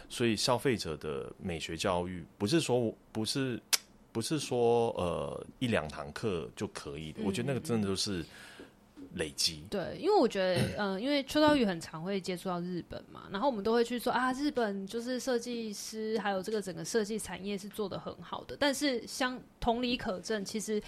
[0.08, 3.60] 所以，消费者的美学教育不是说不是
[4.12, 7.22] 不是说呃一两堂课就可以的。
[7.24, 8.24] 我觉得那个真的就是。
[9.18, 18.56] 累积对，因为我觉得，嗯、呃，因为秋刀鱼很常会接触到日本嘛，然后我们都会去说啊，日本就是设计师还有这个整个设计产业是做的很好的。
[18.58, 20.80] 但是相同理可证，其实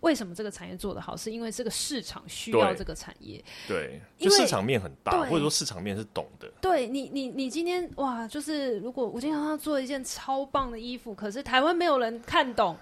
[0.00, 3.42] 为什么这个产业做得好，是因为这个市场需要这个产业。
[3.68, 6.50] 对，就市场面很大，或者说市场面是懂的。
[6.60, 12.76] 对你，你，你今天哇，就是如果我今天要做一件超棒的衣服，可是台湾没有人看懂。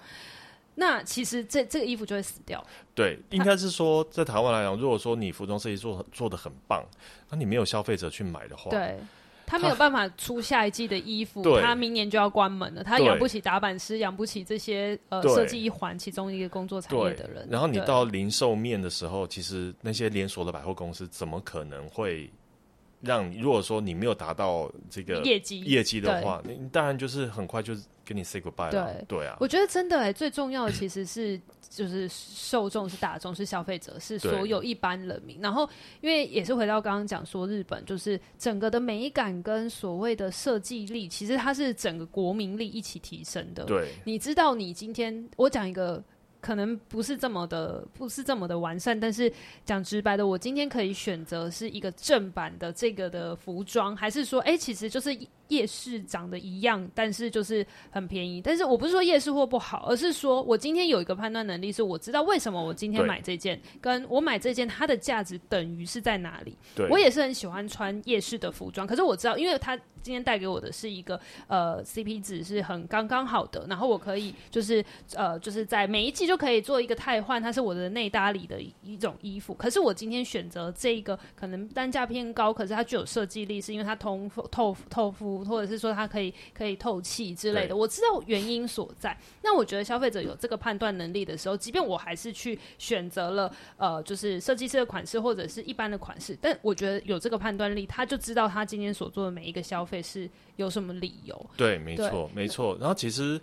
[0.75, 2.65] 那其实这这个衣服就会死掉。
[2.95, 6.83] 对，应该是说在台湾来讲，如果说你服装设计做做的很棒，
[7.29, 8.97] 那你没有消费者去买的话，对，
[9.45, 12.83] 他没有办法出下一季的衣服，他明年就要关门了。
[12.83, 17.47] 他养不起打板师，养不起这些呃设计一环其中一个工作产业的人。
[17.49, 22.31] 然后你到零售面的时候，其实那些连锁的百货公司怎么可能会？
[23.01, 28.93] 让你如果说你没有达到这个业绩业绩的话，你当然就是很快就是跟你 say goodbye 了。
[29.07, 31.39] 对对啊，我觉得真的哎，最重要的其实是
[31.69, 35.39] 就是受众是大众是消费者是所有一般人民。
[35.41, 35.67] 然后
[36.01, 43.63] 因为也是回到刚刚讲说日本就是整个的美感跟所谓的设计力，其实它是整个国民力一起提升的。
[43.65, 46.03] 对，你知道你今天我讲一个。
[46.41, 48.99] 可能不是这么的，不是这么的完善。
[48.99, 49.31] 但是
[49.63, 55.15] 讲直白的，我今天可以选择是一个正版的这个的服装，还是说，哎、欸，其实就是
[55.49, 58.41] 夜市长得一样，但是就是很便宜。
[58.41, 66.57] 但是我不是说夜市货不好，而是说我今天有一个判断能力，是我知道为什么我今天买这件，跟我买这件它的价值等于是在哪里。
[66.75, 69.79] 对，我也是很喜欢穿夜市的服装，可是我知道，因为它。
[70.01, 74.83] 今天带给我的是一个呃 CP 值是很刚刚好的，然后我可以就是
[75.15, 79.53] 呃就是在每一季就可以做一个汰换，它是我的内搭里的一种衣服。
[79.53, 87.75] 可是我今天选择这个可能单价偏高，可是它具有设计力，是因为它通透透肤，或者是说它可以可以透气之类的。
[87.75, 89.15] 我知道原因所在。
[89.43, 99.90] 那我觉得消费者有这个判断能力的时候，即便我还是去选择了呃就是设计师的款式或者是一般的款式，但我觉得有这个判断力，他就知道他今天所做的每一个消费。
[99.91, 101.49] 会是有什么理由？
[101.57, 102.77] 对，没错，没错。
[102.79, 103.39] 然后其实，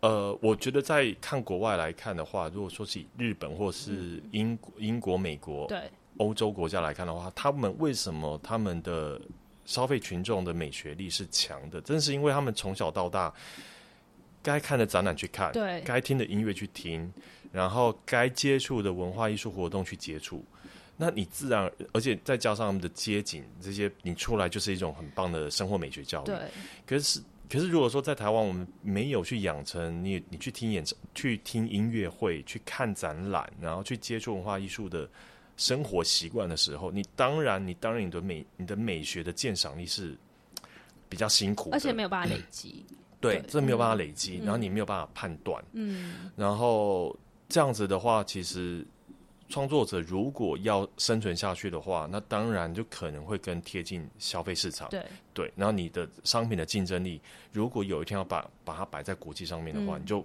[0.00, 5.80] 呃，我觉得在看国外来看的话，如果说是日本或是英国、嗯、英国、美国、对
[6.16, 9.20] 欧洲国家来看的话，他们为什么他们的
[9.64, 11.80] 消费群众的美学力是强的？
[11.80, 13.32] 正是因为他们从小到大
[14.42, 17.12] 该看的展览去看，对，该听的音乐去听，
[17.52, 20.44] 然后该接触的文化艺术活动去接触。
[21.00, 26.26] 那你自然，而且再加上他们的街景这些，你出来就是一种很棒的生活美学教育。
[26.26, 26.36] 对。
[26.84, 35.08] 可是，可是如果说在台湾，我们没有去养成你，你去听演唱、去听音乐会、去看展览，然后去接触文化艺术的
[35.56, 40.18] 生活习惯的时候，你当然，你当然你的美、你的美学的鉴赏力是
[41.08, 42.84] 比较辛苦，而且没有办法累积。
[43.20, 45.64] 对，这没有办法累积，嗯，然后你没有办法判断。
[45.74, 46.32] 嗯。
[46.34, 47.16] 然后
[47.48, 48.84] 这样子的话，其实。
[49.48, 54.88] 创作者如果要生存下去的话，那当然就可能会更贴近消费市场。
[54.90, 57.20] 对对，然后你的商品的竞争力，
[57.52, 60.24] 如果有一天要把把它摆在国际上面的话，嗯，你就。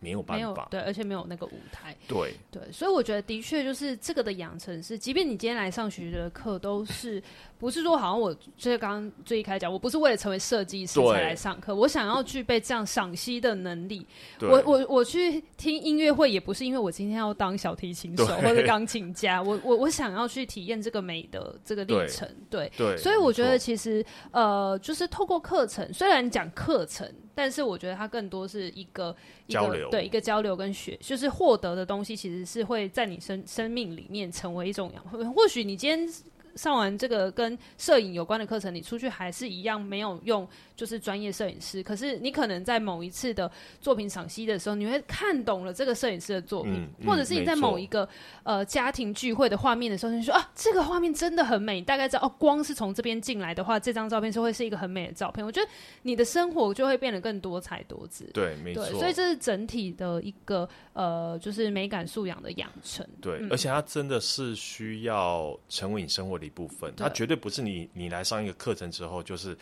[0.00, 2.34] 没有办法，对，而且没有那个舞台，对。
[2.50, 7.22] 对，所以我觉得的确就是这个的养成是，即便你今天来上学的课，都是
[7.58, 14.04] 不是说好像我就是刚刚最一开始讲，我不是为了成为设计师才来上课，我想要具备这样赏析的能力。
[14.40, 22.72] 我我我去听音乐会，也不是因为我今天要当小提琴手 或者钢琴家，我我我想要去体验这个美的这个历程，对。
[22.76, 27.06] 对，所以我觉得其实呃，就是透过课程，虽然讲课程。
[27.40, 29.16] 但是我觉得它更多是一个，
[29.48, 35.32] 交流，对一个交流跟学，就是获得的东西，其实是会在你生生命里面成为一种养分。
[35.32, 36.29] 或许你今天。
[36.54, 40.46] 上完这个跟摄影有关的课程，你出去还是一样没有用，
[40.76, 41.82] 就是专业摄影师。
[41.82, 48.08] 可是你可能在某一次的作品赏析的时候，你会看懂了这个摄影师的作品，嗯嗯、或者是你在某一个
[48.42, 55.44] 呃家庭聚会的画面的时候，你说啊，这个画面真的很美，你大概知道哦，光是从这边进来的话，这张照片就会是一个很美的照片。
[55.44, 55.68] 我觉得
[56.02, 58.24] 你的生活就会变得更多彩多姿。
[58.32, 58.84] 对，没错。
[58.86, 63.06] 所以这是整体的一个呃，就是美感素养的养成。
[63.20, 69.56] 对、嗯，而且它真的是需要成为你生活的一部分，它绝对不是你你来上一个课程之后，就是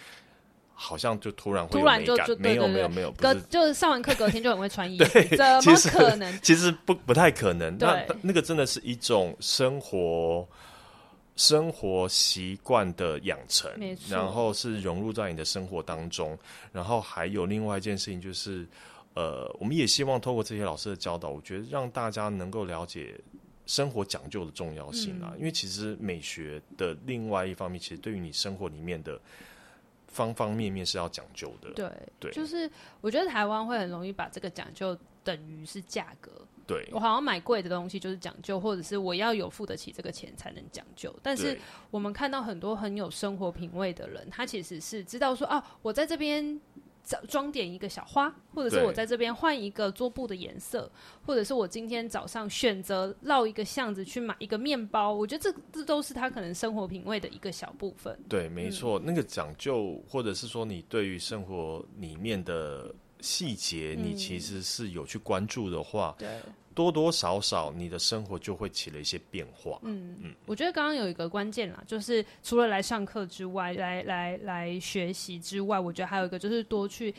[0.72, 5.04] 好像就突然会突然就就没有没有没有，隔就是上完课隔天就很会穿衣服，
[5.36, 6.32] 怎么可能？
[6.40, 7.76] 其实不不太可能。
[7.76, 10.46] 那那个真的是一种生活
[11.34, 13.68] 生活习惯的养成，
[14.08, 16.38] 然后是融入在你的生活当中。
[16.72, 18.64] 然后还有另外一件事情就是，
[19.14, 23.14] 呃，我们也希望透过这些老师的教导，我觉得让大家能够了解。
[23.68, 29.20] 生活讲究的重要性啊，嗯，因为其实美学的另外一方面，其实对于你生活里面的
[30.06, 31.70] 方方面面是要讲究的。
[31.72, 32.68] 对对，就是
[33.02, 36.32] 我觉得台湾会很容易把这个讲究等于是价格。
[36.66, 41.14] 对，我好像买贵的东西就是讲究，或者是我要有付得起这个钱才能讲究。
[41.22, 41.58] 但是
[41.90, 46.58] 我们看到很多很有生活品味的人，他其实是知道说啊，我在这边。
[47.28, 50.90] 装点一个小花，或者是我在这边换一个桌布的颜色，
[51.24, 58.18] 或者是我今天早上选择绕一个巷子去买一个面包，我觉得这这都是他可能生活品味的一个小部分。
[58.28, 69.80] 对，没错，嗯、那个讲究，或者是说你对于生活里面的细节，你其实是有去关注的话，对、嗯、多多少少你的生活就会起了一些变化。
[69.82, 77.12] 嗯嗯，我觉得刚刚有一个关键啦，就是除了来上课之外，来来来学习之外，我觉得还有一个就是多去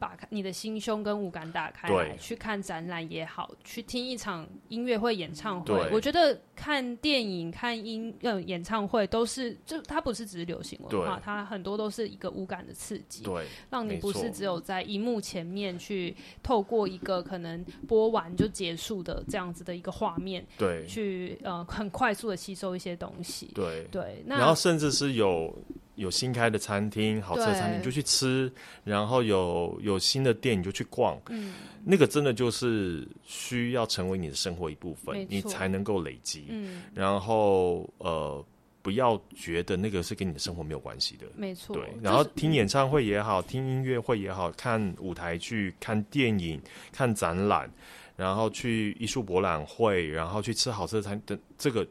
[0.00, 5.88] 把你的心胸跟五感打开来，去看展览也好，去听一场音乐会、演唱会。
[5.92, 24.24] 我觉得看电影、看音呃演唱会都是，就它不是只是流行文化，它很多都是一个五感的刺激，对，让你不是只有在荧幕前面去透过一个可能播完就结束的这样子的一个画面，对，去呃很快速的吸收一些东西，对对。
[24.26, 25.56] 那然后甚至是有
[25.94, 28.50] 有新开的餐厅、好吃的餐厅就去吃，
[28.82, 38.44] 然后有有新的店你就去逛，嗯，那个真的就是需要成为你的生活一部分，你才能够累积，嗯，然后呃。
[38.84, 41.74] 不要觉得那个是跟你的生活没有关系的，没错。
[41.74, 46.60] 对，然后听演唱会也好，听音乐会也好，看舞台剧、看电影、
[46.92, 47.66] 看展览，
[48.16, 51.86] 然后去艺术博览会，然后去吃好吃的餐等这个。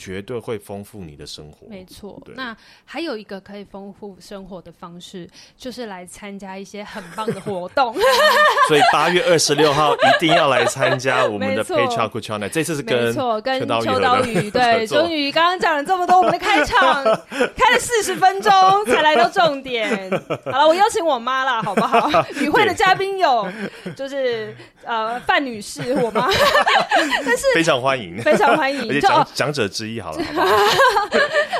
[0.00, 1.66] 绝对会丰富你的生活。
[1.68, 7.92] 没错，那还有一个可以丰富生活的方式，就是来参加一些很棒的活动。
[8.68, 12.48] 所以八月二十六号一定要来参加我们的 Pecha Kuchana。
[12.48, 17.02] 这次是跟错跟秋刀鱼对， 终于刚刚讲了这么多，我们的开场
[17.56, 18.52] 开了四十分钟
[18.86, 20.08] 才来到重点。
[20.44, 22.08] 好了，我邀请我妈了，好不好？
[22.40, 23.50] 与会的嘉宾有
[23.96, 26.28] 就是呃范女士，我妈，
[27.24, 30.00] 但是非常欢迎，非常欢迎，而且讲讲者之一。
[30.00, 30.42] 好了，好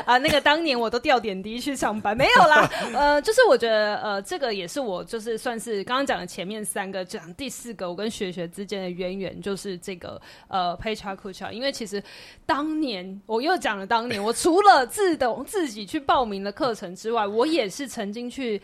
[0.13, 2.69] 啊，那个当年我都掉点滴去上班，没有啦。
[2.93, 11.51] 呃，就是我觉得，呃，这个也是我就是算是刚刚讲的前面三个，讲第四个我跟学学之间的渊源，就是这个呃，Pecha Kucha。
[11.51, 12.01] 因为其实
[12.45, 18.59] 当年我又讲了，当年我除了自动自己去报名的课程之外，我也是曾经去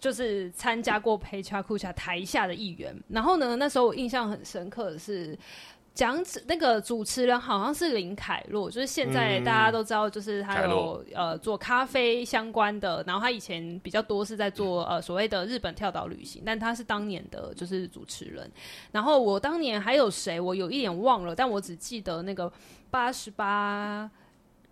[0.00, 2.96] 就是参加过 Pecha Kucha 台下的一员。
[3.08, 5.38] 然后呢，那时候我印象很深刻的是。
[5.94, 18.48] 讲那个主持人好像是林凯洛，就是现在大家都知道，就是他有呃做咖啡相关的，然后他以前比较多是在做呃所谓的日本跳岛旅行，但他是当年的就是主持人。
[18.92, 22.52] 然后我当年还有谁，我有一点忘了，但我只记得那个
[22.92, 24.08] 八十八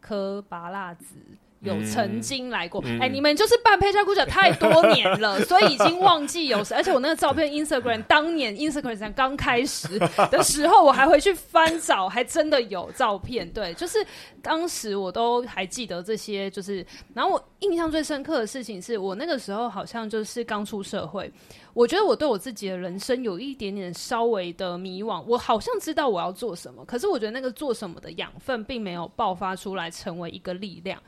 [0.01, 1.17] 颗芭乐籽。
[1.61, 6.77] 有曾经来过，哎、嗯欸，你们就是办 Pecha Kucha 太多年了， 所以已经忘记有谁。
[6.77, 9.99] 而且我那个照片，Instagram 当年 Instagram 才刚开始
[10.31, 13.49] 的时候，我还回去翻找，还真的有照片。
[13.51, 14.05] 对，就是
[14.43, 16.51] 当时我都还记得这些。
[16.51, 21.33] 就是，然后我印象最深刻的事情是我那个时候好像就是刚出社会。
[21.77, 30.99] 我觉得我对我自己的人生有一点点稍微的迷惘，我好像知道我要做什么，可是我觉得那个做什么的养分并没有爆发出来成为一个力量。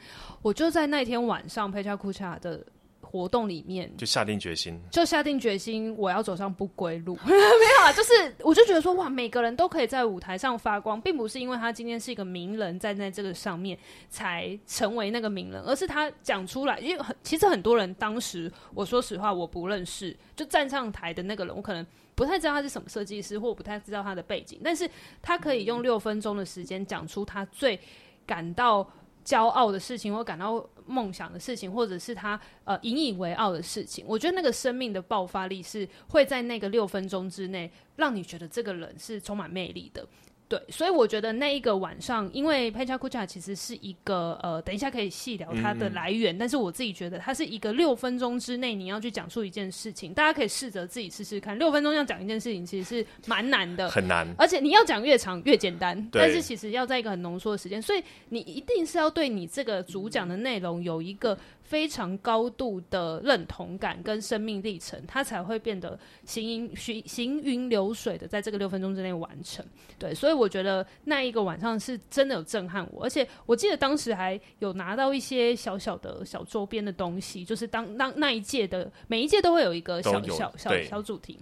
[0.43, 2.63] 我就在那天晚上佩恰库恰的。
[3.11, 7.19] 活动里面就下定决心，就下定决心，我要走上不归路。
[7.25, 13.79] 没有啊，就是我就觉得说，哇，每个人都可以在舞台上发光，并不是因为他今天是一个名人站在这个上面
[14.11, 16.79] 才成为那个名人，而是他讲出来。
[16.81, 24.87] 因为很其实很多人当时，我说实话，我不认识，就站上台的那个人，我可能不太知道他是什么设计师，或不太知道他的背景，但是
[25.23, 27.81] 他可以用六分钟的时间讲出他最
[28.27, 28.87] 感到
[29.25, 30.63] 骄傲的事情，或感到。
[30.89, 40.07] 梦想的事情，或者是他呃引以为傲的事情，我觉得那个生命的爆发力是会在那个六分钟之内，让你觉得这个人是充满魅力的。
[40.49, 61.39] 对，所以我觉得那一个晚上，因为 Pecha Kucha 其实是一个呃，等一下可以细聊它的来源，嗯嗯，但是我自己觉得它是一个六分钟之内你要去讲述一件事情，大家可以试着自己试试看，六分钟要讲一件事情其实是蛮难的，很难，而且你要讲越长越简单，但是其实要在一个很浓缩的时间，所以你一定是要对你这个主讲的内容有一个。
[61.69, 69.63] 非常高度的认同感跟生命历程，它才会变得行云行行云流水的，在这个六分钟之内完成。
[69.99, 81.39] 对，所以我觉得那一个晚上是真的有震撼我，而且我记得当时还有拿到一些小小的小周边的东西，就是当当那一届的每一届都会有一个小小小小主题，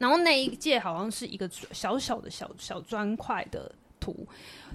[0.00, 3.70] 然后那一届好像是一个小小的小小砖块的
[4.00, 4.26] 图。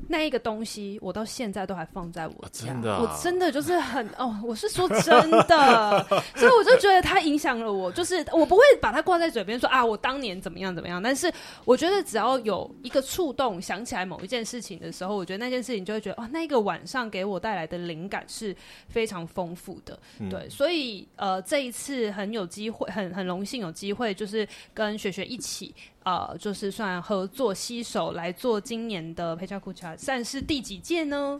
[0.08, 2.68] 那一个东西，我到现在都还放在我家。
[2.68, 7.92] 真的啊、我真的就是很哦，我是说真的， 所以我就觉得它影响了我。
[7.92, 11.02] 就是我不会把它挂在嘴边说啊，我当年怎么样怎么样。
[11.02, 11.32] 但是
[11.66, 18.56] 我觉得只要有一个触动，想起来某一件事情的时候，我觉得那件事情就会觉得哦，那一个晚上给我带来的灵感是
[18.90, 19.98] 非常丰富的。
[20.20, 25.74] 嗯、对，所以呃，这一次很有机会，很很荣幸有机会，就是跟雪雪一起。
[26.04, 29.60] 呃，就是算合作携手来做今年的 Pecha
[29.98, 31.40] 算是第几届呢？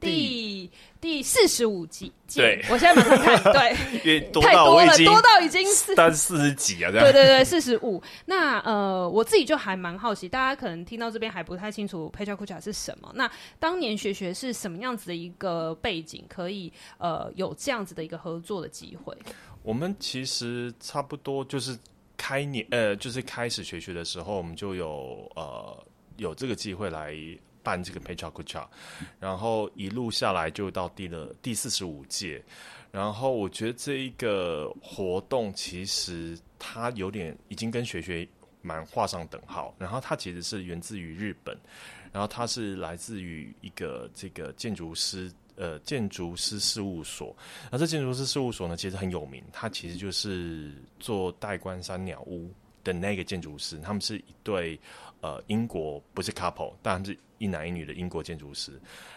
[0.00, 0.70] 第
[1.00, 2.12] 第四十五集。
[2.34, 7.06] 对，我现在马上看，对， 太多了，多到已经三四十几啊，这样。
[7.06, 8.02] 对对对，四十五。
[8.26, 13.10] 那呃，我自己就还蛮好奇，大家可能听到这边还不太清楚，Pachakucha 是什么。
[13.14, 19.16] 那当年学学是什么样子的一个背景，可以呃有这样子的一个合作的机会？
[19.62, 21.78] 我们其实差不多就是
[22.14, 25.86] 开年，呃，就是开始学学的时候，我们就有呃
[26.18, 27.16] 有这个机会来。
[27.64, 28.64] 办这个 Pecha Kucha，
[29.18, 32.44] 然后一路下来就到第了第四十五届，
[32.92, 38.28] 然后我觉得这一个活动其实它有点已经跟学学
[38.60, 41.56] 蛮画上等号，然后它其实是源自于日本，
[42.12, 47.34] 然后它是来自于一个这个建筑师呃建筑师事务所，
[47.72, 52.52] 那这建筑师事务所呢其实很有名，它其实就是做代官山鸟屋
[52.84, 54.78] 的那个建筑师，他们是一对。
[55.24, 58.72] 呃，英国不是 couple，但是一男一女的英国建筑师。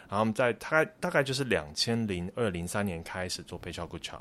[0.07, 4.17] 然后我们在大概大概就是两千零二零三年开始做 Pecha Kucha，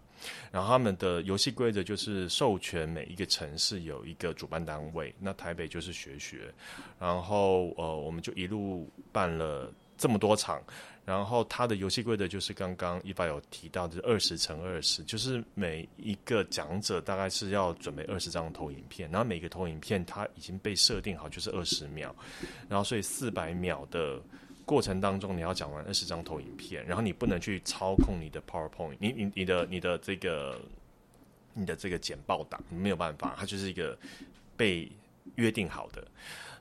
[0.50, 6.52] 然后他们的游戏规则就是授权每一个城市有一个主办单位，那台北就是学学，
[6.98, 10.60] 然后呃，我们就一路办了这么多场。
[11.06, 22.12] 然后它的游戏规则就是刚刚一凡有提到的二十乘二十，就是每一个讲者大概是要准备二十张投影片，然后每个投影片它已经被设定好就是二十秒，
[22.68, 24.20] 然后所以四百秒的
[24.64, 30.60] 过程当中你要讲完二十张投影片，然后你不能去操控你的 PowerPoint，你你你的你的这个
[31.54, 33.96] 你的这个简报档没有办法，它就是一个
[34.56, 34.90] 被
[35.36, 36.04] 约定好的，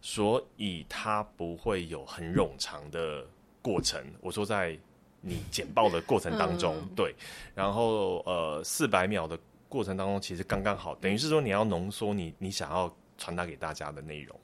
[0.03, 3.25] 所以它不会有很冗长的。
[3.65, 4.77] 过程，我说在
[5.21, 7.15] 你简报的过程当中，对，
[7.55, 9.35] 然后呃，四百秒的
[9.67, 14.39] 过程当中，其实刚刚好，等于是说你要浓缩你你想要传达给大家的内容，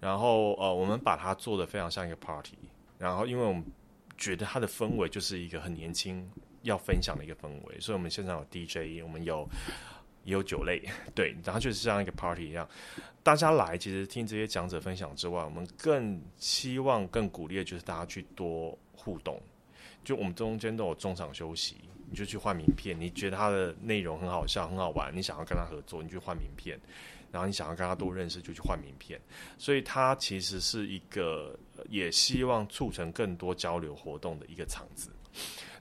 [0.00, 2.58] 然后呃，我们把它做得非常像一个 party，
[2.98, 3.62] 然后因为我们
[4.16, 6.28] 觉得它的氛围就是一个很年轻
[6.62, 9.48] 要分享的一个氛围，所以我们现场有 DJ，我们有
[10.28, 10.82] 也有酒类，
[11.16, 12.68] 对，然后就是像一个 party 一样。
[13.22, 19.40] 大家来，其实听这些讲者分享之外，我们更希望、更鼓励的就是大家去多互动。
[20.04, 21.76] 就我们中间都有中场休息，
[22.10, 22.98] 你就去换名片。
[22.98, 26.78] 你觉得他的内容很好笑、很好玩，你想要跟他合作，你就换名片。
[27.30, 29.20] 然后你想要跟他多认识，就去换名片。
[29.58, 31.58] 所以它其实是一个，
[31.88, 35.10] 也希望促成更多交流活动的一个场子。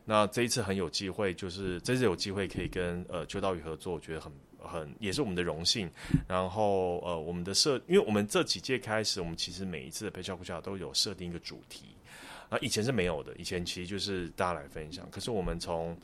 [0.09, 4.31] 那这一次很有机会，就是这次有机会可以跟呃秋道鱼合作，我觉得很。
[4.59, 5.89] 很也是我们的荣幸，
[6.27, 11.95] 然后呃，我们的设，因为我们这几届开始，我们其实每一次的 Pecha Kucha 都有设定一个主题，
[12.49, 15.07] 啊，以前是没有的，以前其实就是大家来分享。
[15.09, 15.97] 可是我们从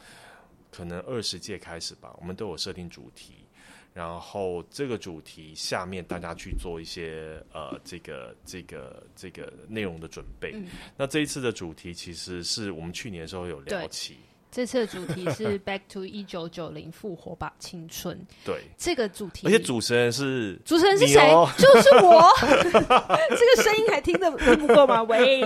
[0.71, 3.42] 可能二十届开始吧，我们都有设定主题，
[3.93, 10.51] 然后这个主题下面大家去做一些呃，这个这个这个内容的准备。
[10.55, 10.67] 嗯。
[10.97, 14.17] 那这一次的主题其实是我们去年的时候有聊起。
[14.53, 18.15] 这次的主题是 Back to 一九九零，复活吧青春。
[18.45, 21.19] 对，这个主题，而且主持人是主持人是谁？
[21.57, 22.29] 就是我。
[22.69, 25.01] 这个声音还听得听不够吗？
[25.03, 25.41] 喂，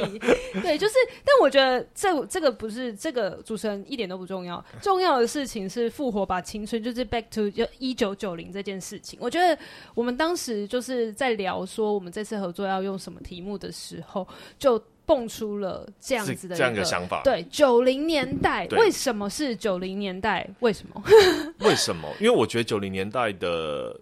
[0.62, 0.96] 对，就是。
[1.24, 9.18] 但我觉得这这个不是这个主持人一点都不重要，重要的事情是复活吧青春，就是 Back to 就一九九零这件事情。
[9.22, 9.58] 我觉得
[9.94, 14.28] 我们当时就是在聊说我们这次合作要用什么题目的时候，
[14.60, 14.82] 就。
[15.08, 20.46] 蹦出了这样子的这样的想法，对，九零年代为什么是九零年代？
[20.60, 21.02] 为什么？
[21.66, 22.14] 为什么？
[22.20, 23.98] 因为我觉得九零年代的，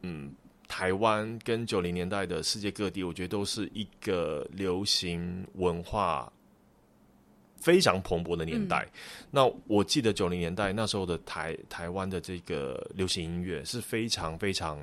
[0.00, 0.32] 嗯，
[0.66, 6.32] 台湾跟九零年代的世界各地，我觉得都是一个流行文化
[7.60, 8.88] 非常蓬勃的年代。
[8.90, 8.92] 嗯、
[9.30, 14.80] 那我记得九零年代那时候的台台湾的这个流行音乐是非常非常。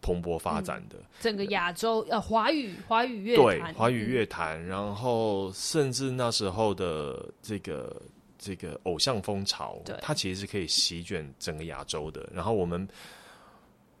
[0.00, 8.00] 蓬勃发展的、嗯、整个亚洲呃华语华语乐对华语乐坛，然后甚至那时候的这个
[8.38, 12.28] 这个偶像风潮，它其实是可以席卷整个亚洲的。
[12.32, 12.86] 然后我们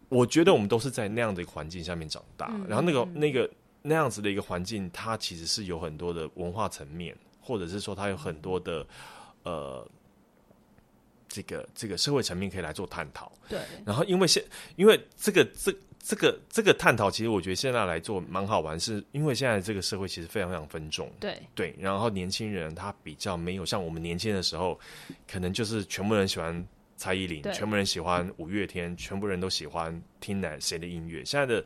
[0.08, 3.50] 我觉得我们都是在那样的一个环境下面长大，嗯、然后那个那个
[3.82, 8.86] 那样子的一个环境，它其实是有很多的文化层面，或者是说它有很多的
[9.42, 9.86] 呃
[11.28, 13.30] 这个这个社会层面可以来做探讨。
[13.48, 14.42] 对，然后因为现
[14.76, 15.74] 因为这个这。
[16.00, 24.78] 这个这个探讨，其实我觉得现在来做蛮好玩，是因为现在这个社会其实非常非常分众，对对，然后年轻人他比较没有像我们年轻的时候，
[25.30, 31.22] 可能就是全部人喜欢蔡依林，全部人喜欢五月天，全部人都喜欢听哪谁的音乐。
[31.24, 31.64] 现在的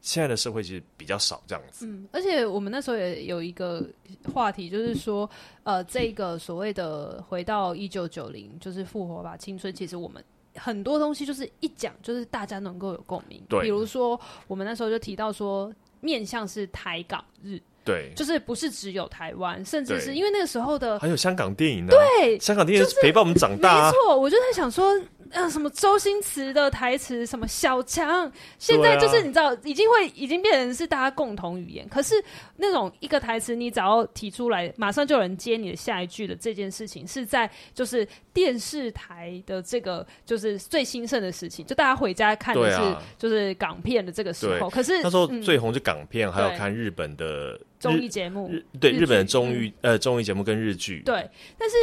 [0.00, 1.86] 现在的社会其实比较少这样子。
[1.86, 3.86] 嗯，而且我们那时候也有一个
[4.32, 5.30] 话题，就是说，
[5.62, 10.24] 呃，这个所谓的回到一九九零，就是复活吧青春，其实我们。
[10.56, 13.40] 很多东西就是一讲，就是大家能够有共鸣。
[13.48, 24.98] 对，比如说我们那时候就提到说，面向是台港日，对，就是不是只有台湾，甚至是因为那个时候的还有香港电影呢，对，香港电影陪伴我们长大，啊，没错，我就在想说。
[25.32, 31.88] 啊，什么周星驰的台词，什么小强，现在就是你知道，已经会已经变成是大家共同语言。
[31.88, 32.14] 可是
[32.56, 44.70] 那种一个台词，你只要提出来，马上就有人接你的下一句的这件事情，是在就是电视台的这个就是最兴盛的事情，就大家回家看的是就是港片的这个时候。
[44.70, 48.50] 可是那时候最红是港片，嗯、还有看日本的综艺节目，
[48.80, 51.02] 对日本的综艺、嗯、呃综艺节目跟日剧。
[51.04, 51.76] 对，但是。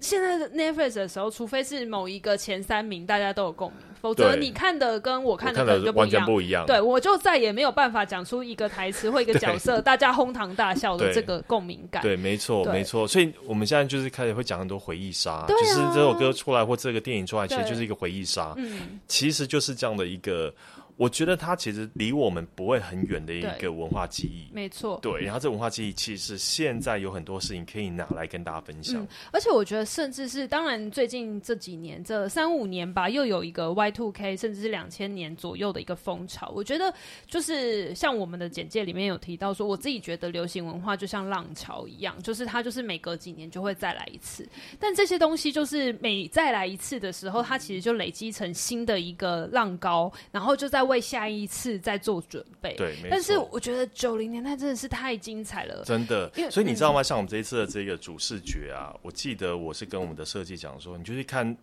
[0.00, 5.92] 现在的 Netflix 的时候，除非是某一个前三名大家都有共鸣，否则你看的跟我看的。
[5.92, 6.64] 完全不一样。
[6.66, 12.02] 对，我就再也没有办法讲出一个台词或一个 角色大家哄堂大笑的这个共鸣感。
[12.02, 13.06] 对，没错，没错。
[13.06, 18.54] 所以我们现在就是开始会讲很多回忆杀，就是这首歌出来或这个电影出来，其实就是一个回忆杀。
[18.56, 20.52] 嗯，其实就是这样的一个。
[21.00, 24.98] 我觉得它其实离我们不会很远的一个文化记忆，没错。
[25.00, 29.00] 对，然后这文化记忆其实现在有很多事情可以拿来跟大家分享。
[29.00, 36.52] 嗯，而且我觉得，甚至是当然，最近这几年这三五年吧，又有一个 Y Two K，甚至是两千年左右的一个风潮。
[36.54, 36.92] 我觉得
[37.26, 44.46] 就是像我们的简介里面有提到说，我自己觉得流行文化就像浪潮一样，就是它就是每隔几年就会再来一次。
[44.78, 50.89] 但这些东西就是每再来一次的时候，它其实就累积成新的一个浪高，然后就在。
[50.90, 52.74] 为下一次再做准备。
[52.76, 56.30] 对，但是我觉得九零年代真的是太精彩了，真的。
[56.50, 57.02] 所以你知道吗？
[57.02, 61.56] 像我们这一次的这个主视觉啊，我记得我是跟我们的设计讲说，你就去看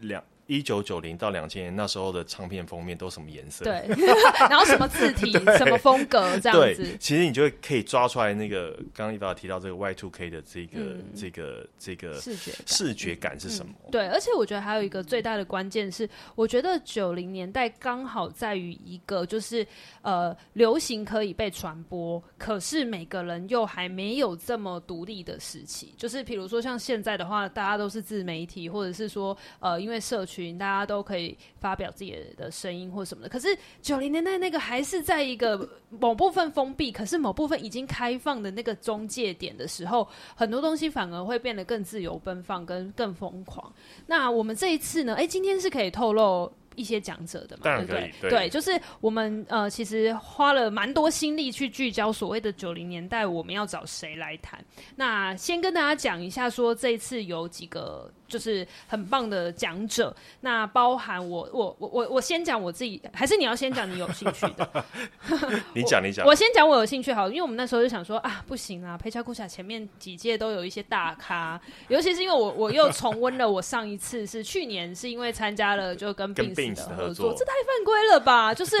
[0.00, 0.24] 两。
[0.48, 3.66] 一九九零到两千年那时候的唱片封面都什么颜色？
[3.66, 3.86] 对，
[4.48, 6.82] 然后什么字体、 什么风格这样子。
[6.82, 13.90] 对，其实你就会可以抓出来那个刚刚一发提到这个 Y two K 的这个、嗯、这个这个视觉视觉感是什么、嗯？
[13.90, 19.66] 对，而且我觉得还有一个最大的关键是，我觉得九零年代刚好在于一个就是
[20.00, 25.92] 呃流行可以被传播，可是每个人又还没有这么独立的时期。
[25.98, 30.37] 就是比如说像现在的话，大家都是自媒体，或者是说呃因为社群。
[30.58, 33.48] 大家都可以发表自己的声音或什么的，可是
[33.82, 43.72] 九零年代那个还是在一个某部分封闭，可是某部分已经开放的那个中介点的时候，很多东西反而会变得更自由奔放，跟更疯狂。
[44.06, 45.14] 那我们这一次呢？
[45.14, 46.52] 哎，今天是可以透露。
[46.78, 48.14] 一些讲者的嘛，对不对？
[48.20, 54.64] 对，对，就是我们呃，其实花了蛮多心力去聚焦所谓的九零年代，我们要找谁来谈？
[54.94, 64.84] 那先跟大家讲一下，说这一次有几个就是很棒的讲者，那包含我我我我我先讲我自己，还是你要先讲你有兴趣的？
[65.74, 76.88] 你讲你讲，我先讲我有兴趣好，因为我们那时候就想说啊，不行啊，裴乔库萨前面几届都有一些大咖，尤其是因为我我又重温了我上一次是去年是因为参加了就跟病死。
[76.88, 78.52] 的合作，这太犯规了吧？
[78.52, 78.76] 就是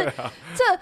[0.54, 0.78] 这。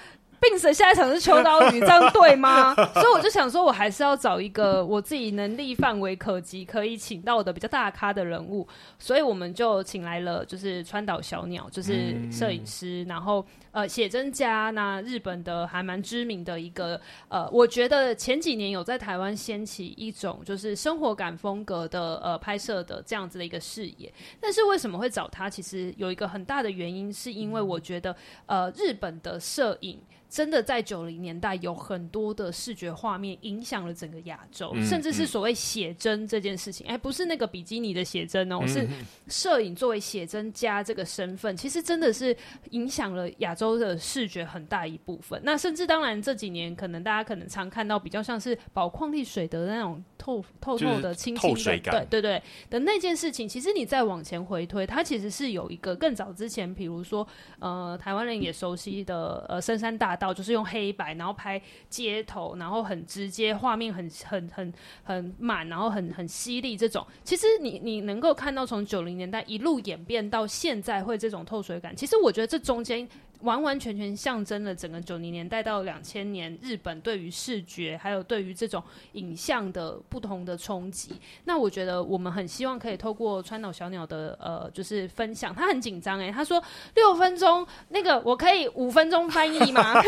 [0.72, 2.74] 下一场是秋刀鱼，这样对吗？
[2.94, 8.66] 所以我就想说，我还是要找一个我自己能力范围可及、可以请到的比较大咖的人物。
[8.99, 24.12] 所以我们就请来了，就是川岛小鸟，就是摄影师，嗯、然后呃写真家，那日本的还蛮知名的一个呃，我觉得前几年有在台湾掀起一种就是生活感风格的呃拍摄的这样子的一个视野。
[24.40, 25.49] 但是为什么会找他？
[25.49, 28.14] 其实有一个很大的原因，是因为我觉得
[28.47, 30.01] 呃日本的摄影。
[30.37, 36.87] 真的在九零年代有很多的视觉画面影响了整个亚洲，嗯、甚至是所谓写真这件事情。
[36.87, 38.87] 哎、欸，不是那个比基尼的写真哦，嗯、是
[39.28, 42.37] 摄影作为写真家这个身份，其实真的是
[42.72, 45.41] 影响了亚洲的视觉很大一部分。
[45.43, 53.48] 那甚至当然这几年可能大家可能常看到比较像是宝矿力水的那种透透透的、清清的，对对对的那件事情。
[53.48, 57.24] 其实你再往前回推，它其实是有一个更早之前，比如说
[57.60, 64.72] 呃，台湾人也熟悉的呃深山大道就是用黑白，然后拍街头，然后很直接，画面很很很
[65.04, 66.76] 很满，然后很很犀利。
[66.76, 73.08] 这种其实你你能够看到从九零年代一路演变到现在会这种透水感，其实我觉得这中间。
[73.41, 78.82] 完完全全象征了整个九零年代到两千年日本对于视觉还有对于这种
[79.12, 81.12] 影像的不同的冲击。
[81.45, 85.55] 那我觉得我们很希望可以透过川岛小鸟的呃，就是分享。
[85.55, 86.62] 他很紧张哎，他说
[86.95, 89.95] 六分钟那个我可以五分钟翻译吗？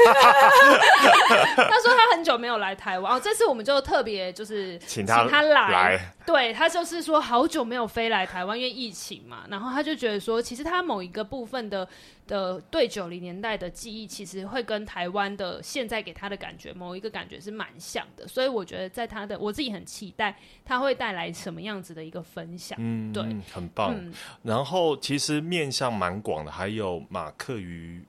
[1.56, 6.14] 他说他很久没有来台湾，哦，这次我们就特别就是请他请他来。
[6.34, 9.44] 来对，他就是说好久没有飞来台湾，因为疫情嘛。
[9.48, 11.88] 然后他就觉得说，其实他某一个部分的。
[12.28, 22.78] 的对九零年代的记忆，其实会跟台湾的现在给他的感觉，某一个感觉是蛮像的，所以我觉得在他的我自己很期待他会带来什么样子的一个分享。
[22.78, 23.94] 嗯，对，很棒。
[23.96, 24.12] 嗯、
[24.42, 28.04] 然后其实面向蛮广的，还有马克与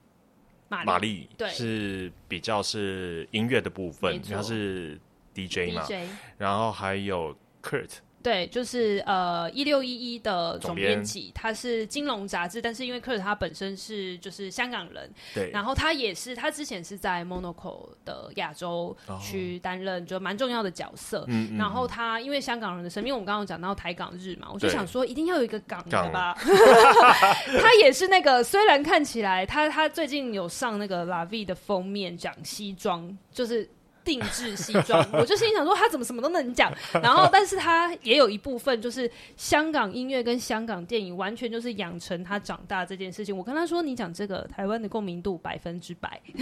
[0.67, 4.99] 玛丽，对，是比较是音乐的部分，他是
[5.33, 7.99] DJ 嘛，DJ，然后还有 Kurt。
[8.21, 11.03] 对，就是呃一六一一的总编。
[11.03, 26.35] 辑，他是金融杂志，但是因为 Kurt 他本身是就是香港人，对，然后他也是他之前是在 Monocle 的亚洲区担任就蛮重要的角色，嗯，然后他因为香港人的身份，因为我们刚刚讲到台港日嘛，我就想说一定要有一个港的吧，
[27.61, 33.69] 他也是那个虽然看起来他他最近有上那个 La Vie 的封面讲西装，就是。
[34.03, 43.35] 定制西装，我就心想说他怎么什么都能讲，然后但是他也有一部分就是香港音乐跟香港电影，完全就是养成他长大这件事情。
[43.35, 46.19] 我跟他说，你讲这个台湾的共鸣度百分之百，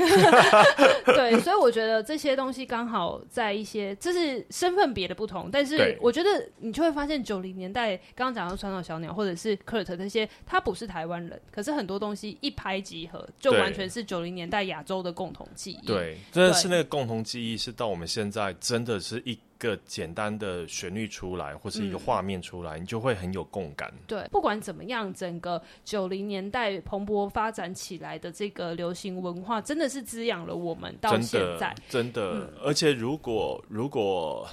[1.05, 6.29] 对，所以我觉得这些东西刚好在一些，这是身份别的不同，但是我觉得
[6.59, 17.46] 你就会发现九零年代刚刚讲到川岛小鸟或者是 Kurt 那些，他不是台湾人，可是很多东西一拍即合，就完全是九零年代亚洲的共同记忆，对，真的是那个共同记忆。
[17.55, 23.93] 是到我们现在，真的是一个简单的旋律出来，或是一个画面出来，嗯，你就会很有共感。
[24.07, 31.73] 对，不管怎么样，整个九零年代蓬勃发展起来的这个流行文化，真的是滋养了我们到现在。
[31.87, 34.47] 真的，真的，嗯，而且如果如果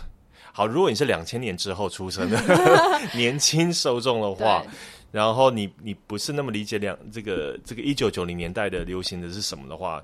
[0.53, 2.39] 好，如果你是两千年之后出生的
[3.17, 4.65] 年轻受众的话，
[5.11, 10.01] 然后你你不是那么理解两这个这个一九九零年代的流行的是什么的话。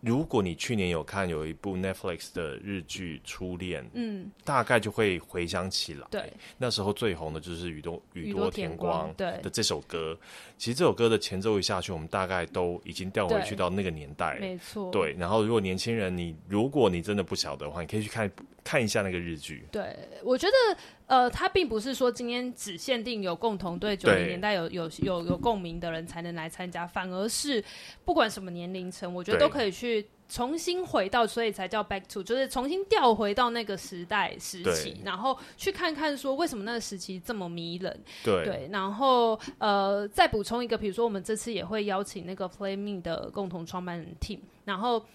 [0.00, 10.16] 如果你去年有看有一部 Netflix 的日剧《初恋》，嗯，大概就会回想起来，对，那时候最红的就是宇多宇多田光对的这首歌。
[10.58, 14.90] 其实这首歌的前奏一下去，我们大概都已经调回去到那个年代，没错。
[14.90, 18.30] 对，然后如果年轻人你如果你真的不晓得的话，你可以去看
[18.62, 19.66] 看一下那个日剧。
[19.72, 27.62] 对，我觉得呃，它并不是说今天只限定有共同对九零年代有有有有共鸣的人才能来参加，反而是
[28.04, 30.06] 不管什么年龄层，我觉得都可以去。
[30.28, 37.96] 重新回到，所以才叫 back to，就是重新调回到那个时代时期，然后去看看说为什么那个时期这么迷人。
[38.24, 45.06] 对，对然后呃，再补充一个，比如说我们这次也会邀请那个 Play Me 的共同创办人 Team，然后。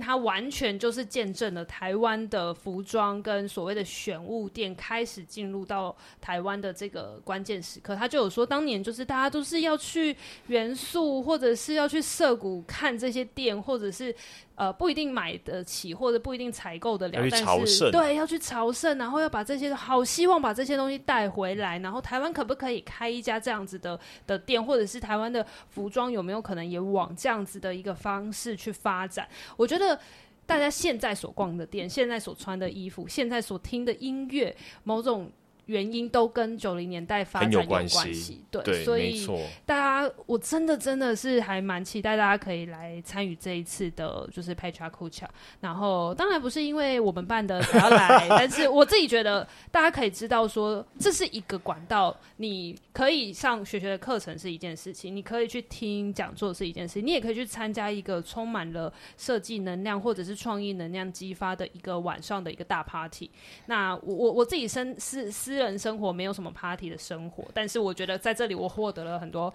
[0.00, 7.94] 他完全就是见证了台湾的服装跟所谓的选物店开始进入到台湾的这个关键时刻。
[7.94, 10.16] 他就有说，当年就是大家都是要去
[10.48, 14.12] 元素，或者是要去涩谷看这些店，或者是
[14.56, 21.78] 呃不一定买得起，或者不一定采购得了，但是对要去朝圣，然后要把这些好希望把这些东西带回来。
[21.80, 29.28] 然后台湾可不可以开一家这样子的的店，或者是台湾的服装有没有可能也往这样子的一个方式去发展？
[29.58, 29.66] 我。
[29.66, 29.98] 我觉得
[30.46, 35.28] 大家现在所逛的店，现在所穿的衣服，现在所听的音乐，某种。
[35.66, 39.26] 原因都跟九零年代发展有关系，对，对，所以
[39.64, 45.24] 大家我真的真的是还蛮期待大家可以来参与这一次的，就是 Petra Kucha。
[45.60, 63.28] 然后当然不是因为我们办的才要来，但是我自己觉得大家可以知道说，这是一个管道，你可以上学学的课程是一件事情，你可以去听讲座是一件事情，你也可以去参加一个充满了设计能量或者是创意能量激发的一个晚上的一个大 party。
[63.66, 65.55] 那我我我自己身是是。
[65.56, 69.50] 私人生活没有什么 party 的生活，但是我觉得在这里我获得了很多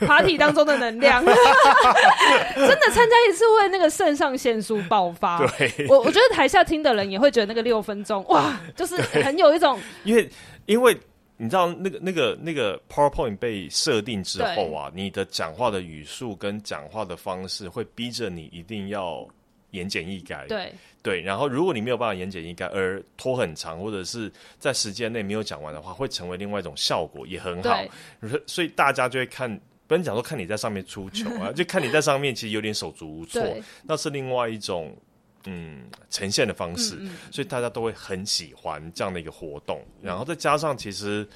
[0.00, 5.38] party 当中的能量， 真的参加一次会那个肾上腺素爆发。
[5.56, 10.28] 对，我我觉得台下听的人也会觉得那个六分钟哇，就是很有一种，因为
[10.66, 10.94] 因为
[11.38, 19.26] 你知道那个那个那个 PowerPoint 被设定之后啊，你的讲话的语速跟讲话的方式会逼着你一定要。
[19.70, 20.72] 言简意赅，对。
[21.00, 27.82] 对，然后如果你没有办法言简意赅而拖很长，或者是在时间内没有讲完的话，会成为另外一种效果，也很好。
[28.46, 29.48] 所以大家就会看，
[29.86, 33.42] 不能讲说看你在上面出糗啊， 就看你在上面其实有点手足无措，
[33.84, 34.94] 那是另外一种
[35.46, 41.26] 嗯呈现的方式，嗯嗯，所以大家都会很喜欢这样的一个活动，然后再加上其实。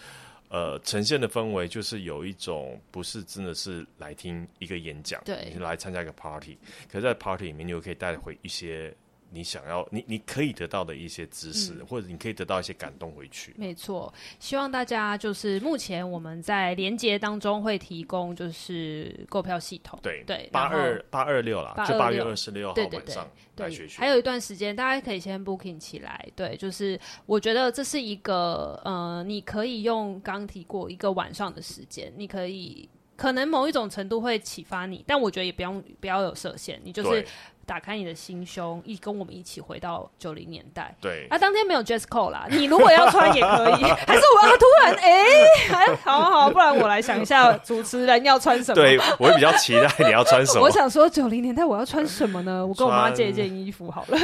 [0.52, 6.58] 呃，呈现的氛围就是有一种不是真的是来听一个演讲，对，你来参加一个 party，
[6.90, 8.94] 可是在 party 里面，你又可以带回一些。
[9.32, 13.54] 你想要你你可以得到的一些知识，嗯，或者你可以得到一些感动回去。
[13.56, 19.98] 没错，希望大家就是目前我们在连接当中会提供就是购票系统。
[20.02, 23.26] 对对，八二八二六啦，就八月二十六号晚上
[23.56, 26.28] 对，对，对，还有一段时间，大家可以先 booking 起来。
[26.36, 37.26] 对，就是我觉得这是一个呃，你可以用刚提过一个晚上的时间，你可以可能某一种程度会启发你，但我觉得也不用不要有设限，你就是。
[37.64, 40.94] 打开你的心胸，一跟我们一起回到九零年代。
[41.00, 48.74] 对，啊，当天没有 dress code 啦， 你如果要穿也可以， 还是我要突然哎，好好，不然我来想一下主持人要穿什么。
[48.74, 50.62] 对，我会比较期待你要穿什么。
[50.66, 52.66] 我想说九零年代我要穿什么呢？
[52.66, 54.18] 我跟我妈借一件衣服好了。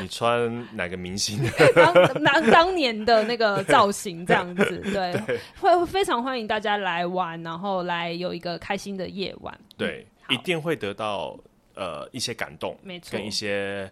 [0.00, 1.38] 你穿哪个明星？
[1.74, 9.58] 当当当年的那个造型这样子，对，对会非常欢迎大家来玩，然后来有一个开心的夜晚。
[9.76, 11.36] 对，嗯、一定会得到。
[11.80, 13.90] 呃，一些感动，没错，跟一些。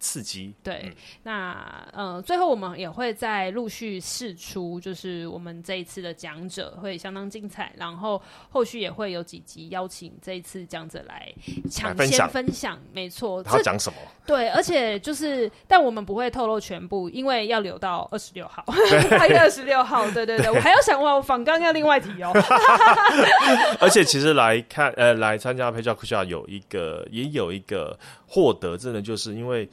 [0.00, 0.92] 刺激对，嗯、
[1.24, 11.30] 那呃，最后我们也会再陆续试出，就是我们这一次的讲者会相当精彩，然后后续也会有几集邀请这一次讲者来
[11.70, 13.42] 抢先分享，没错。
[13.42, 13.98] 他讲什么？
[14.26, 18.64] 对，而且就是，但我们不会透露全部，因为要留到二十六号，
[19.18, 20.10] 八月二十六号。
[20.12, 22.32] 对对对，我还要想我访纲要另外提哦。
[23.80, 29.68] 而且其实来看呃，来参加陪教课下有一个也有一个获得，真的就是因为。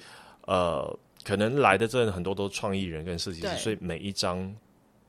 [0.47, 4.51] 呃，可能来的这人很多都是创意人跟设计师，所以每一张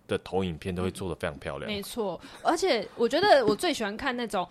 [0.07, 1.71] 的投影片都会做的非常漂亮。
[1.71, 4.47] 没错，而且我觉得我最喜欢看那种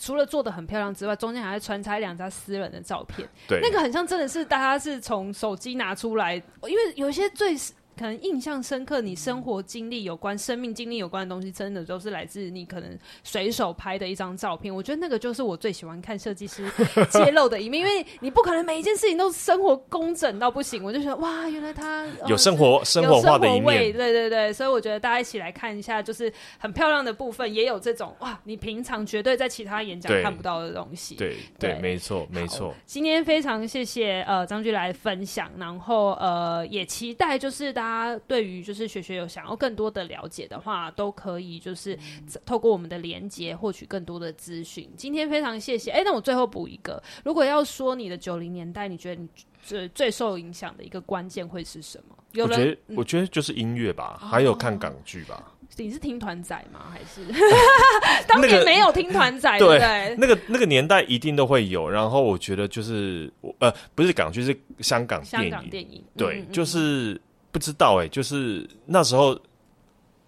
[0.00, 3.28] 除了做的很漂亮之外，中间还会穿插两张私人的照片。
[3.48, 7.56] 对，那个很像真的是大家是从手机拿出来，因为有一些最。
[8.00, 14.74] 可能印象深刻，你生活经历有关、生命经历有关的东西，真的都是来自你可能随手拍的一张照片。
[14.74, 16.66] 我觉得那个就是我最喜欢看设计师
[17.10, 20.82] 揭露的一面，因为你不可能每一件事情都生活工整到不行。
[20.82, 24.50] 我就觉得哇，原来他有生活、呃、 生活化的一面，对对对。
[24.50, 31.16] 所以我觉得大家一起来看一下，就是很漂亮的部分，也有这种哇，你平常绝对在其他演讲看不到的东西。
[31.16, 32.74] 对对，对，没错没错。
[32.86, 37.89] 今天非常谢谢呃张駒来分享，然后呃也期待就是大家。
[37.90, 41.98] 他对于就是学学有想要更多的了解的话，都可以就是
[42.46, 44.88] 透过我们的连接获取更多的资讯。
[44.96, 45.90] 今天非常谢谢。
[45.90, 49.28] 哎，那我最后补一个，如果要说你的九零年代，你觉得你
[49.60, 52.16] 最最受影响的一个关键会是什么？
[52.32, 55.34] 有人我觉得、嗯、我觉得就是音乐吧，还有看港剧吧。
[55.36, 56.92] 哦、你是听团仔吗？
[56.92, 57.26] 还是
[58.28, 59.58] 当年没有听团仔？
[59.58, 60.16] 对不对？
[60.16, 61.90] 那个那个年代一定都会有。
[61.90, 65.50] 然后我觉得就是呃，不是港剧，是香港电影。
[65.50, 67.20] 香港电影对，嗯嗯就是。
[67.52, 69.38] 不知道哎、欸，就是那时候，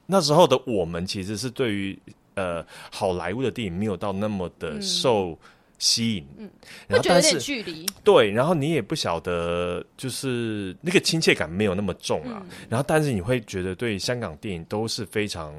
[0.06, 1.98] 那时候的我们其实是对于
[2.34, 5.38] 呃好莱坞的电影没有到那么的受
[5.78, 6.50] 吸引，嗯，
[6.88, 7.38] 然后但是
[8.04, 15.54] 对，然后你也不晓得，就是那个亲切感没有那么重啊，嗯、然后但是你会觉得对香港电影都是非常。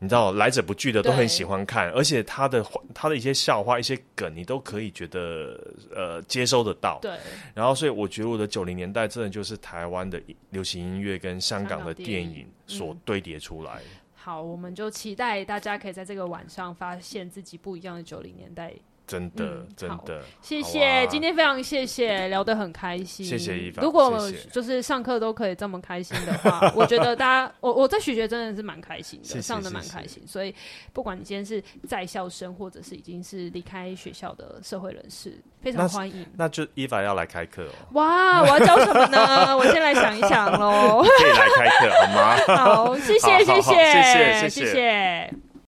[0.00, 5.58] 你知道来者不拒的都很喜欢看，而且他的他的一些笑话、一些梗，你都可以觉得
[5.94, 6.98] 呃接收得到。
[7.00, 7.16] 对。
[7.54, 10.20] 然后，所以我觉得我的九零年代真的就是台湾的
[10.50, 13.76] 流行音乐跟香港的电影所堆叠出来。
[13.76, 14.00] 嗯。
[14.14, 18.72] 好，我们就期待大家可以在这个晚上发现自己不一样的九零年代。
[19.06, 23.24] 真的，嗯、真的，谢谢，今天非常谢谢，聊得很开心。
[23.24, 23.84] 谢谢一凡。
[23.84, 24.18] 如果
[24.50, 30.22] 就是上课都可以这么开心的话， 我觉得大家，我我在学学真的是蛮开心的，谢谢上的蛮开心。
[30.26, 30.54] 所以，
[30.92, 36.22] 不管你今天是在校生，或者是已经是离开学校的社会人士，非常欢迎。
[36.32, 37.72] 那，那就伊凡要来开课哦。
[37.92, 39.54] 哇，我要教什么呢？
[39.56, 41.02] 我先来想一想喽。
[41.02, 42.36] 可以来开课好吗？
[42.56, 45.53] 好，谢谢，谢谢，谢谢，谢谢。